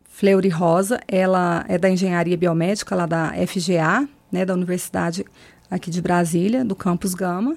Fleury 0.09 0.49
Rosa. 0.49 0.99
Ela 1.07 1.65
é 1.67 1.77
da 1.77 1.87
Engenharia 1.87 2.35
Biomédica, 2.35 2.95
lá 2.95 3.05
da 3.05 3.31
FGA, 3.45 4.09
né, 4.31 4.43
da 4.43 4.55
Universidade 4.55 5.23
aqui 5.69 5.91
de 5.91 6.01
Brasília, 6.01 6.65
do 6.65 6.75
Campus 6.75 7.13
Gama. 7.13 7.55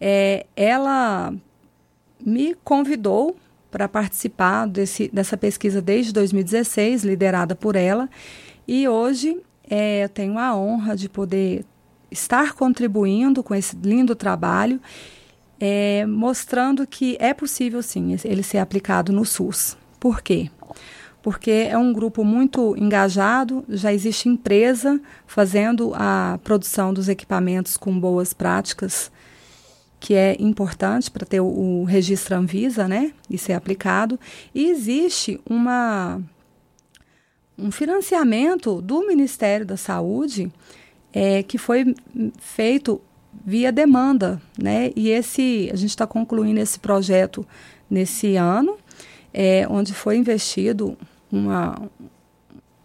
É, 0.00 0.46
ela 0.56 1.34
me 2.24 2.54
convidou 2.64 3.36
para 3.76 3.86
participar 3.86 4.66
desse, 4.66 5.10
dessa 5.12 5.36
pesquisa 5.36 5.82
desde 5.82 6.10
2016, 6.10 7.04
liderada 7.04 7.54
por 7.54 7.76
ela. 7.76 8.08
E 8.66 8.88
hoje 8.88 9.38
é, 9.68 10.04
eu 10.04 10.08
tenho 10.08 10.38
a 10.38 10.56
honra 10.56 10.96
de 10.96 11.10
poder 11.10 11.62
estar 12.10 12.54
contribuindo 12.54 13.42
com 13.42 13.54
esse 13.54 13.76
lindo 13.76 14.16
trabalho, 14.16 14.80
é, 15.60 16.06
mostrando 16.06 16.86
que 16.86 17.18
é 17.20 17.34
possível 17.34 17.82
sim 17.82 18.16
ele 18.24 18.42
ser 18.42 18.56
aplicado 18.56 19.12
no 19.12 19.26
SUS. 19.26 19.76
Por 20.00 20.22
quê? 20.22 20.50
Porque 21.20 21.68
é 21.68 21.76
um 21.76 21.92
grupo 21.92 22.24
muito 22.24 22.74
engajado, 22.78 23.62
já 23.68 23.92
existe 23.92 24.26
empresa 24.26 24.98
fazendo 25.26 25.92
a 25.94 26.40
produção 26.42 26.94
dos 26.94 27.10
equipamentos 27.10 27.76
com 27.76 28.00
boas 28.00 28.32
práticas 28.32 29.12
que 30.06 30.14
é 30.14 30.36
importante 30.38 31.10
para 31.10 31.26
ter 31.26 31.40
o, 31.40 31.46
o, 31.46 31.82
registro 31.82 32.36
Anvisa, 32.36 32.86
né, 32.86 33.12
e 33.28 33.36
ser 33.36 33.54
aplicado. 33.54 34.20
E 34.54 34.70
existe 34.70 35.40
uma 35.44 36.22
um 37.58 37.72
financiamento 37.72 38.80
do 38.80 39.04
Ministério 39.04 39.66
da 39.66 39.76
Saúde 39.76 40.48
é, 41.12 41.42
que 41.42 41.58
foi 41.58 41.92
feito 42.38 43.00
via 43.44 43.72
demanda, 43.72 44.40
né? 44.56 44.92
E 44.94 45.08
esse 45.08 45.68
a 45.72 45.76
gente 45.76 45.90
está 45.90 46.06
concluindo 46.06 46.60
esse 46.60 46.78
projeto 46.78 47.44
nesse 47.90 48.36
ano, 48.36 48.78
é, 49.34 49.66
onde 49.68 49.92
foi 49.92 50.16
investido 50.18 50.96
uma 51.32 51.82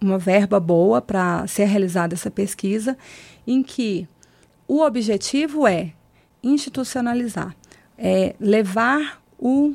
uma 0.01 0.17
verba 0.17 0.59
boa 0.59 0.99
para 0.99 1.45
ser 1.45 1.65
realizada 1.65 2.15
essa 2.15 2.31
pesquisa, 2.31 2.97
em 3.45 3.61
que 3.61 4.07
o 4.67 4.81
objetivo 4.81 5.67
é 5.67 5.93
institucionalizar, 6.43 7.55
é 7.97 8.35
levar 8.39 9.21
o, 9.37 9.73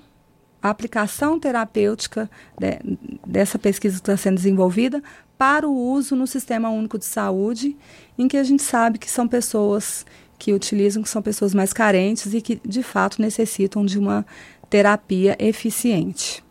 a 0.63 0.71
aplicação 0.71 1.39
terapêutica 1.39 2.31
de, 2.59 2.79
dessa 3.27 3.59
pesquisa 3.59 3.97
que 3.97 4.03
está 4.03 4.17
sendo 4.17 4.37
desenvolvida 4.37 5.03
para 5.39 5.69
o 5.69 5.93
uso 5.93 6.17
no 6.17 6.27
Sistema 6.27 6.71
Único 6.71 6.99
de 6.99 7.05
Saúde, 7.05 7.77
em 8.19 8.27
que 8.27 8.37
a 8.37 8.45
gente 8.45 8.63
sabe 8.63 8.99
que 8.99 9.11
são 9.11 9.29
pessoas 9.29 10.07
que 10.39 10.53
utilizam, 10.53 11.03
que 11.03 11.09
são 11.09 11.23
pessoas 11.23 11.55
mais 11.55 11.73
carentes 11.73 12.33
e 12.35 12.41
que, 12.41 12.61
de 12.65 12.83
fato, 12.83 13.21
necessitam 13.21 13.85
de 13.85 13.99
uma 13.99 14.25
terapia 14.69 15.37
eficiente. 15.39 16.45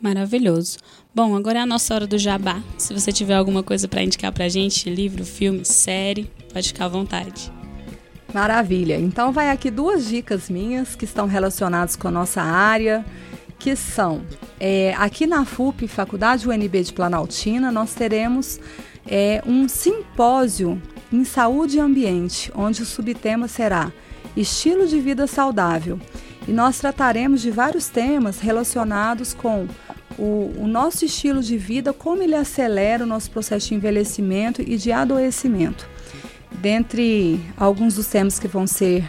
Maravilhoso. 0.00 0.78
Bom, 1.14 1.36
agora 1.36 1.58
é 1.58 1.62
a 1.62 1.66
nossa 1.66 1.94
hora 1.94 2.06
do 2.06 2.18
jabá. 2.18 2.62
Se 2.76 2.92
você 2.92 3.12
tiver 3.12 3.34
alguma 3.34 3.62
coisa 3.62 3.86
para 3.86 4.02
indicar 4.02 4.32
para 4.32 4.46
a 4.46 4.48
gente, 4.48 4.90
livro, 4.90 5.24
filme, 5.24 5.64
série, 5.64 6.30
pode 6.52 6.68
ficar 6.68 6.86
à 6.86 6.88
vontade. 6.88 7.61
Maravilha. 8.32 8.98
Então 8.98 9.32
vai 9.32 9.50
aqui 9.50 9.70
duas 9.70 10.06
dicas 10.06 10.48
minhas 10.48 10.94
que 10.94 11.04
estão 11.04 11.26
relacionadas 11.26 11.96
com 11.96 12.08
a 12.08 12.10
nossa 12.10 12.40
área, 12.40 13.04
que 13.58 13.76
são 13.76 14.22
é, 14.58 14.94
aqui 14.96 15.26
na 15.26 15.44
FUP, 15.44 15.86
Faculdade 15.86 16.48
UNB 16.48 16.82
de 16.82 16.92
Planaltina, 16.92 17.70
nós 17.70 17.94
teremos 17.94 18.58
é, 19.06 19.42
um 19.46 19.68
simpósio 19.68 20.80
em 21.12 21.24
saúde 21.24 21.76
e 21.76 21.80
ambiente, 21.80 22.50
onde 22.54 22.82
o 22.82 22.86
subtema 22.86 23.46
será 23.46 23.92
estilo 24.36 24.86
de 24.86 24.98
vida 24.98 25.26
saudável. 25.26 26.00
E 26.48 26.52
nós 26.52 26.78
trataremos 26.78 27.40
de 27.40 27.50
vários 27.50 27.88
temas 27.88 28.40
relacionados 28.40 29.34
com 29.34 29.68
o, 30.18 30.52
o, 30.58 30.66
nosso 30.66 31.04
estilo 31.04 31.42
de 31.42 31.56
vida, 31.56 31.92
como 31.92 32.22
ele 32.22 32.34
acelera 32.34 33.04
o 33.04 33.06
nosso 33.06 33.30
processo 33.30 33.68
de 33.68 33.74
envelhecimento 33.74 34.62
e 34.62 34.76
de 34.76 34.90
adoecimento. 34.90 35.88
Dentre 36.62 37.44
alguns 37.56 37.96
dos 37.96 38.06
temas 38.06 38.38
que 38.38 38.46
vão 38.46 38.68
ser 38.68 39.04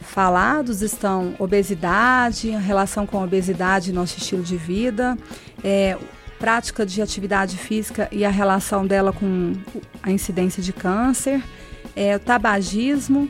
falados 0.00 0.80
estão 0.80 1.34
obesidade, 1.38 2.48
relação 2.48 3.06
com 3.06 3.18
a 3.20 3.24
obesidade 3.24 3.90
e 3.90 3.92
nosso 3.92 4.16
estilo 4.16 4.42
de 4.42 4.56
vida, 4.56 5.14
é, 5.62 5.98
prática 6.38 6.86
de 6.86 7.02
atividade 7.02 7.58
física 7.58 8.08
e 8.10 8.24
a 8.24 8.30
relação 8.30 8.86
dela 8.86 9.12
com 9.12 9.52
a 10.02 10.10
incidência 10.10 10.62
de 10.62 10.72
câncer, 10.72 11.42
é, 11.94 12.16
o 12.16 12.18
tabagismo 12.18 13.28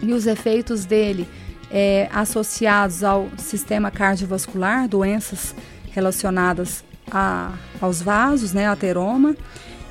e 0.00 0.14
os 0.14 0.26
efeitos 0.26 0.86
dele 0.86 1.28
é, 1.70 2.08
associados 2.10 3.04
ao 3.04 3.28
sistema 3.36 3.90
cardiovascular, 3.90 4.88
doenças 4.88 5.54
relacionadas 5.92 6.82
a, 7.10 7.52
aos 7.82 8.00
vasos, 8.00 8.54
né, 8.54 8.66
ateroma. 8.66 9.36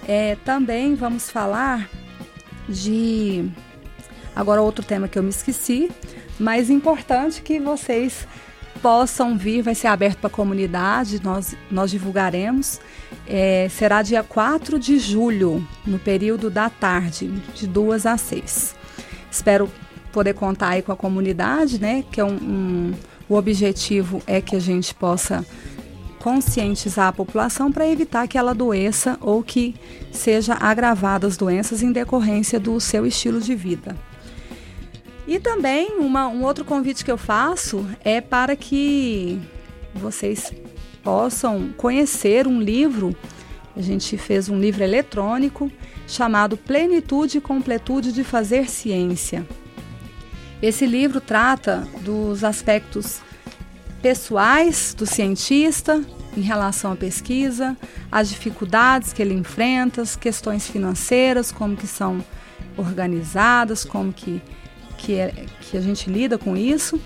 É, 0.08 0.36
também 0.44 0.96
vamos 0.96 1.30
falar 1.30 1.88
de 2.68 3.50
agora 4.36 4.62
outro 4.62 4.84
tema 4.84 5.08
que 5.08 5.18
eu 5.18 5.24
me 5.24 5.30
esqueci, 5.30 5.92
mas 6.40 6.70
importante 6.70 7.42
que 7.42 7.60
vocês 7.60 8.28
possam 8.82 9.38
vir, 9.38 9.62
vai 9.62 9.76
ser 9.76 9.88
aberto 9.88 10.18
para 10.18 10.28
a 10.28 10.32
comunidade, 10.32 11.22
nós, 11.24 11.56
nós 11.72 11.92
divulgaremos. 11.92 12.82
É, 13.28 13.68
será 13.70 14.02
dia 14.02 14.24
4 14.24 14.78
de 14.78 15.00
julho, 15.00 15.66
no 15.86 16.00
período 16.00 16.50
da 16.50 16.70
tarde, 16.70 17.28
de 17.56 17.68
2 17.68 18.06
às 18.06 18.22
6. 18.22 18.76
Espero 19.32 19.72
poder 20.12 20.34
contar 20.34 20.70
aí 20.70 20.82
com 20.82 20.92
a 20.92 20.98
comunidade, 20.98 21.80
né? 21.80 22.04
Que 22.12 22.20
é 22.20 22.26
um, 22.26 22.34
um 22.34 22.94
o 23.30 23.36
objetivo 23.36 24.22
é 24.28 24.42
que 24.42 24.56
a 24.56 24.60
gente 24.60 24.94
possa 24.94 25.46
conscientizar 26.24 27.10
a 27.10 27.12
população 27.12 27.70
para 27.70 27.86
evitar 27.86 28.30
que 28.30 28.38
ela 28.38 28.52
adoeça 28.52 29.18
ou 29.20 29.44
que 29.44 29.76
seja 30.10 30.54
agravada 30.54 31.28
as 31.28 31.36
doenças 31.36 31.84
em 31.84 31.92
decorrência 31.92 32.58
do 32.58 32.80
seu 32.80 33.06
estilo 33.06 33.42
de 33.42 33.54
vida. 33.54 33.94
E 35.28 35.38
também 35.38 35.98
uma, 36.00 36.30
um 36.30 36.46
outro 36.46 36.64
convite 36.64 37.04
que 37.04 37.12
eu 37.12 37.18
faço 37.18 37.86
é 38.06 38.22
para 38.22 38.56
que 38.56 39.38
vocês 39.94 40.54
possam 41.04 41.74
conhecer 41.76 42.48
um 42.48 42.62
livro. 42.62 43.14
A 43.76 43.82
gente 43.82 44.18
fez 44.18 44.48
um 44.48 44.58
livro 44.58 44.82
eletrônico 44.82 45.70
chamado 46.08 46.56
Plenitude 46.56 47.40
e 47.40 47.42
Completude 47.42 48.14
de 48.14 48.24
Fazer 48.24 48.70
Ciência. 48.70 49.46
Esse 50.62 50.86
livro 50.86 51.20
trata 51.20 51.86
dos 52.00 52.46
aspectos 52.46 53.20
pessoais 54.04 54.94
do 54.96 55.08
cientista 55.08 56.04
em 56.38 56.42
relação 56.42 56.92
à 56.92 56.96
pesquisa, 56.96 57.76
as 58.12 58.30
dificuldades 58.30 59.14
que 59.14 59.22
ele 59.22 59.34
enfrenta, 59.34 60.04
as 60.04 60.16
questões 60.16 60.70
financeiras, 60.70 61.52
como 61.52 61.76
que 61.76 61.88
são 61.88 62.24
organizadas, 62.78 63.84
como 63.84 64.14
que 64.14 64.40
que, 65.04 65.16
é, 65.16 65.46
que 65.60 65.78
a 65.78 65.82
gente 65.82 66.10
lida 66.10 66.38
com 66.38 66.56
isso. 66.56 67.00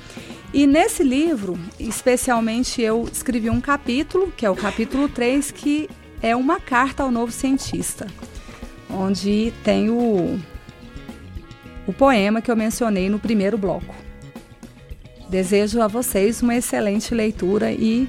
E 0.53 0.65
nesse 0.65 1.03
livro, 1.03 1.59
especialmente, 1.79 2.81
eu 2.81 3.07
escrevi 3.11 3.49
um 3.49 3.59
capítulo, 3.59 4.31
que 4.31 4.45
é 4.45 4.49
o 4.49 4.55
capítulo 4.55 5.09
3, 5.09 5.51
que 5.51 5.89
é 6.21 6.35
uma 6.35 6.59
carta 6.59 7.03
ao 7.03 7.11
novo 7.11 7.31
cientista, 7.31 8.07
onde 8.89 9.53
tem 9.63 9.89
o, 9.89 10.39
o 11.85 11.93
poema 11.93 12.41
que 12.41 12.49
eu 12.49 12.55
mencionei 12.55 13.09
no 13.09 13.19
primeiro 13.19 13.57
bloco. 13.57 14.06
Desejo 15.29 15.81
a 15.81 15.87
vocês 15.87 16.41
uma 16.41 16.55
excelente 16.55 17.13
leitura 17.13 17.71
e 17.71 18.07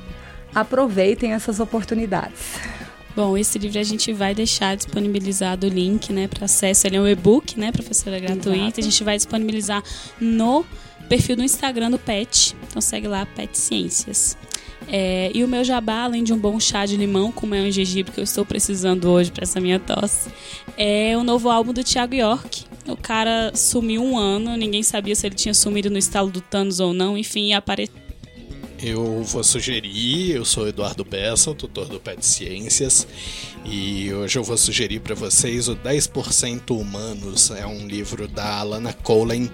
aproveitem 0.55 1.33
essas 1.33 1.61
oportunidades. 1.61 2.59
Bom, 3.17 3.37
esse 3.37 3.59
livro 3.59 3.81
a 3.81 3.83
gente 3.83 4.13
vai 4.13 4.33
deixar 4.33 4.77
disponibilizado 4.77 5.67
o 5.67 5.71
link, 5.71 6.13
né, 6.13 6.29
para 6.29 6.45
acesso. 6.45 6.87
Ele 6.87 6.97
é 6.97 7.01
um 7.01 7.09
e-book, 7.09 7.59
né, 7.59 7.73
professora 7.73 8.21
gratuito. 8.21 8.57
Exato. 8.57 8.81
A 8.81 8.83
gente 8.83 9.03
vai 9.03 9.17
disponibilizar 9.17 9.83
no 10.21 10.65
perfil 11.09 11.35
do 11.35 11.43
Instagram 11.43 11.91
do 11.91 11.99
PET. 11.99 12.55
Então 12.69 12.81
segue 12.81 13.09
lá, 13.09 13.27
PET 13.27 13.59
Ciências. 13.59 14.37
É, 14.87 15.33
e 15.35 15.43
o 15.43 15.49
meu 15.49 15.65
jabá, 15.65 16.05
além 16.05 16.23
de 16.23 16.33
um 16.33 16.39
bom 16.39 16.61
chá 16.61 16.87
de 16.87 16.97
limão 16.97 17.33
com 17.33 17.45
mel 17.45 17.67
e 17.67 17.73
gengibre 17.73 18.13
que 18.13 18.21
eu 18.21 18.25
estou 18.25 18.45
precisando 18.45 19.11
hoje 19.11 19.33
para 19.33 19.43
essa 19.43 19.61
minha 19.61 19.81
tosse, 19.81 20.31
é 20.77 21.17
o 21.17 21.25
novo 21.25 21.51
álbum 21.51 21.73
do 21.73 21.83
Thiago 21.83 22.15
York. 22.15 22.68
O 22.89 22.97
cara 22.97 23.53
sumiu 23.55 24.03
um 24.03 24.19
ano, 24.19 24.57
ninguém 24.57 24.83
sabia 24.83 25.15
se 25.15 25.27
ele 25.27 25.35
tinha 25.35 25.55
sumido 25.55 25.91
no 25.91 25.99
estalo 25.99 26.31
do 26.31 26.41
Thanos 26.41 26.81
ou 26.81 26.93
não, 26.93 27.17
enfim, 27.19 27.53
apareceu 27.53 28.09
eu 28.81 29.23
vou 29.25 29.43
sugerir, 29.43 30.31
eu 30.31 30.45
sou 30.45 30.69
Eduardo 30.69 31.05
Bessa, 31.05 31.55
tutor 31.55 31.89
do 31.89 31.99
Pet 31.99 32.25
Ciências, 32.25 33.07
e 33.65 34.13
hoje 34.13 34.39
eu 34.39 34.45
vou 34.45 34.57
sugerir 34.57 35.01
para 35.01 35.15
vocês 35.15 35.69
o 35.69 35.75
10% 35.75 36.71
Humanos, 36.71 37.51
é 37.51 37.67
um 37.67 37.87
livro 37.87 38.29
da 38.29 38.59
Alana 38.59 38.93
Colen 38.93 39.51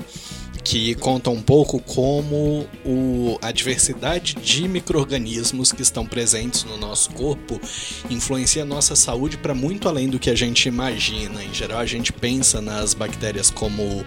que 0.64 0.94
conta 0.94 1.28
um 1.28 1.42
pouco 1.42 1.78
como 1.78 2.66
o, 2.86 3.38
a 3.42 3.52
diversidade 3.52 4.34
de 4.34 4.66
micro-organismos 4.66 5.70
que 5.70 5.82
estão 5.82 6.06
presentes 6.06 6.64
no 6.64 6.78
nosso 6.78 7.10
corpo 7.10 7.60
influencia 8.08 8.62
a 8.62 8.66
nossa 8.66 8.96
saúde 8.96 9.36
para 9.36 9.54
muito 9.54 9.88
além 9.88 10.08
do 10.08 10.18
que 10.18 10.30
a 10.30 10.34
gente 10.34 10.66
imagina. 10.66 11.44
Em 11.44 11.52
geral, 11.52 11.80
a 11.80 11.86
gente 11.86 12.12
pensa 12.12 12.62
nas 12.62 12.94
bactérias 12.94 13.50
como 13.50 14.02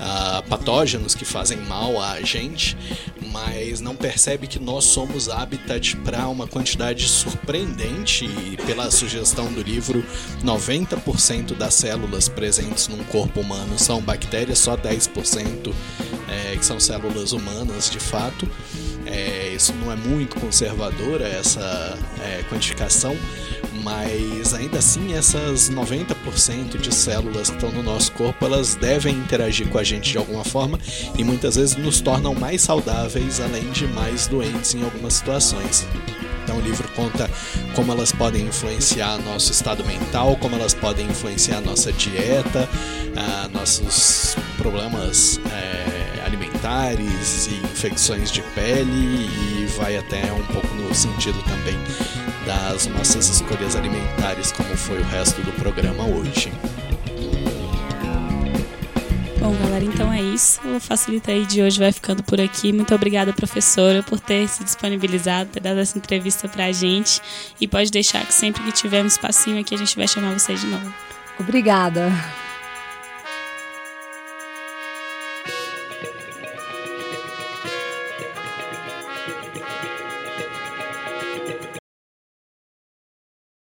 ah, 0.00 0.42
patógenos 0.48 1.14
que 1.14 1.24
fazem 1.24 1.58
mal 1.58 2.02
a 2.02 2.20
gente, 2.22 2.76
mas 3.32 3.80
não 3.80 3.94
percebe 3.94 4.48
que 4.48 4.58
nós 4.58 4.84
somos 4.86 5.28
habitat 5.28 5.96
para 5.98 6.26
uma 6.28 6.48
quantidade 6.48 7.08
surpreendente 7.08 8.24
e 8.24 8.56
pela 8.66 8.90
sugestão 8.90 9.52
do 9.52 9.62
livro, 9.62 10.04
90% 10.42 11.54
das 11.54 11.74
células 11.74 12.28
presentes 12.28 12.88
num 12.88 13.04
corpo 13.04 13.40
humano 13.40 13.78
são 13.78 14.00
bactérias, 14.00 14.58
só 14.58 14.76
10% 14.76 15.72
é, 16.30 16.56
que 16.56 16.64
são 16.64 16.78
células 16.78 17.32
humanas 17.32 17.90
de 17.90 17.98
fato. 17.98 18.48
É, 19.06 19.52
isso 19.54 19.72
não 19.74 19.90
é 19.90 19.96
muito 19.96 20.36
conservadora 20.38 21.26
essa 21.26 21.98
é, 22.22 22.42
quantificação, 22.48 23.16
mas 23.82 24.54
ainda 24.54 24.78
assim 24.78 25.14
essas 25.14 25.70
90% 25.70 26.78
de 26.78 26.94
células 26.94 27.48
que 27.48 27.56
estão 27.56 27.72
no 27.72 27.82
nosso 27.82 28.12
corpo 28.12 28.44
elas 28.44 28.74
devem 28.76 29.14
interagir 29.16 29.68
com 29.68 29.78
a 29.78 29.84
gente 29.84 30.12
de 30.12 30.18
alguma 30.18 30.44
forma 30.44 30.78
e 31.18 31.24
muitas 31.24 31.56
vezes 31.56 31.76
nos 31.76 32.00
tornam 32.00 32.34
mais 32.34 32.60
saudáveis 32.62 33.40
além 33.40 33.70
de 33.70 33.86
mais 33.88 34.26
doentes 34.26 34.74
em 34.74 34.84
algumas 34.84 35.14
situações. 35.14 35.86
Então 36.44 36.58
o 36.58 36.60
livro 36.60 36.88
conta 36.94 37.30
como 37.74 37.92
elas 37.92 38.12
podem 38.12 38.46
influenciar 38.46 39.18
nosso 39.18 39.52
estado 39.52 39.84
mental, 39.84 40.36
como 40.36 40.56
elas 40.56 40.74
podem 40.74 41.06
influenciar 41.06 41.60
nossa 41.60 41.92
dieta, 41.92 42.68
uh, 42.68 43.48
nossos 43.52 44.36
problemas 44.56 45.36
uh, 45.36 45.99
alimentares 46.60 47.46
e 47.46 47.54
infecções 47.54 48.30
de 48.30 48.42
pele 48.54 48.90
e 48.90 49.66
vai 49.78 49.96
até 49.96 50.30
um 50.32 50.44
pouco 50.46 50.68
no 50.74 50.94
sentido 50.94 51.42
também 51.44 51.76
das 52.46 52.86
nossas 52.86 53.28
escolhas 53.28 53.76
alimentares, 53.76 54.52
como 54.52 54.76
foi 54.76 54.98
o 54.98 55.04
resto 55.04 55.40
do 55.42 55.52
programa 55.52 56.04
hoje. 56.04 56.52
Bom, 59.38 59.54
galera, 59.62 59.84
então 59.84 60.12
é 60.12 60.20
isso. 60.20 60.60
O 60.68 60.78
Facilita 60.78 61.30
aí 61.30 61.46
de 61.46 61.62
hoje 61.62 61.78
vai 61.78 61.92
ficando 61.92 62.22
por 62.22 62.40
aqui. 62.40 62.72
Muito 62.72 62.94
obrigada, 62.94 63.32
professora, 63.32 64.02
por 64.02 64.20
ter 64.20 64.46
se 64.48 64.62
disponibilizado, 64.62 65.50
ter 65.50 65.60
dado 65.60 65.80
essa 65.80 65.96
entrevista 65.96 66.46
pra 66.46 66.70
gente. 66.72 67.22
E 67.58 67.66
pode 67.66 67.90
deixar 67.90 68.24
que 68.26 68.34
sempre 68.34 68.62
que 68.62 68.72
tiver 68.72 69.02
um 69.02 69.06
espacinho 69.06 69.58
aqui, 69.58 69.74
a 69.74 69.78
gente 69.78 69.96
vai 69.96 70.06
chamar 70.06 70.38
você 70.38 70.54
de 70.54 70.66
novo. 70.66 70.92
Obrigada. 71.38 72.12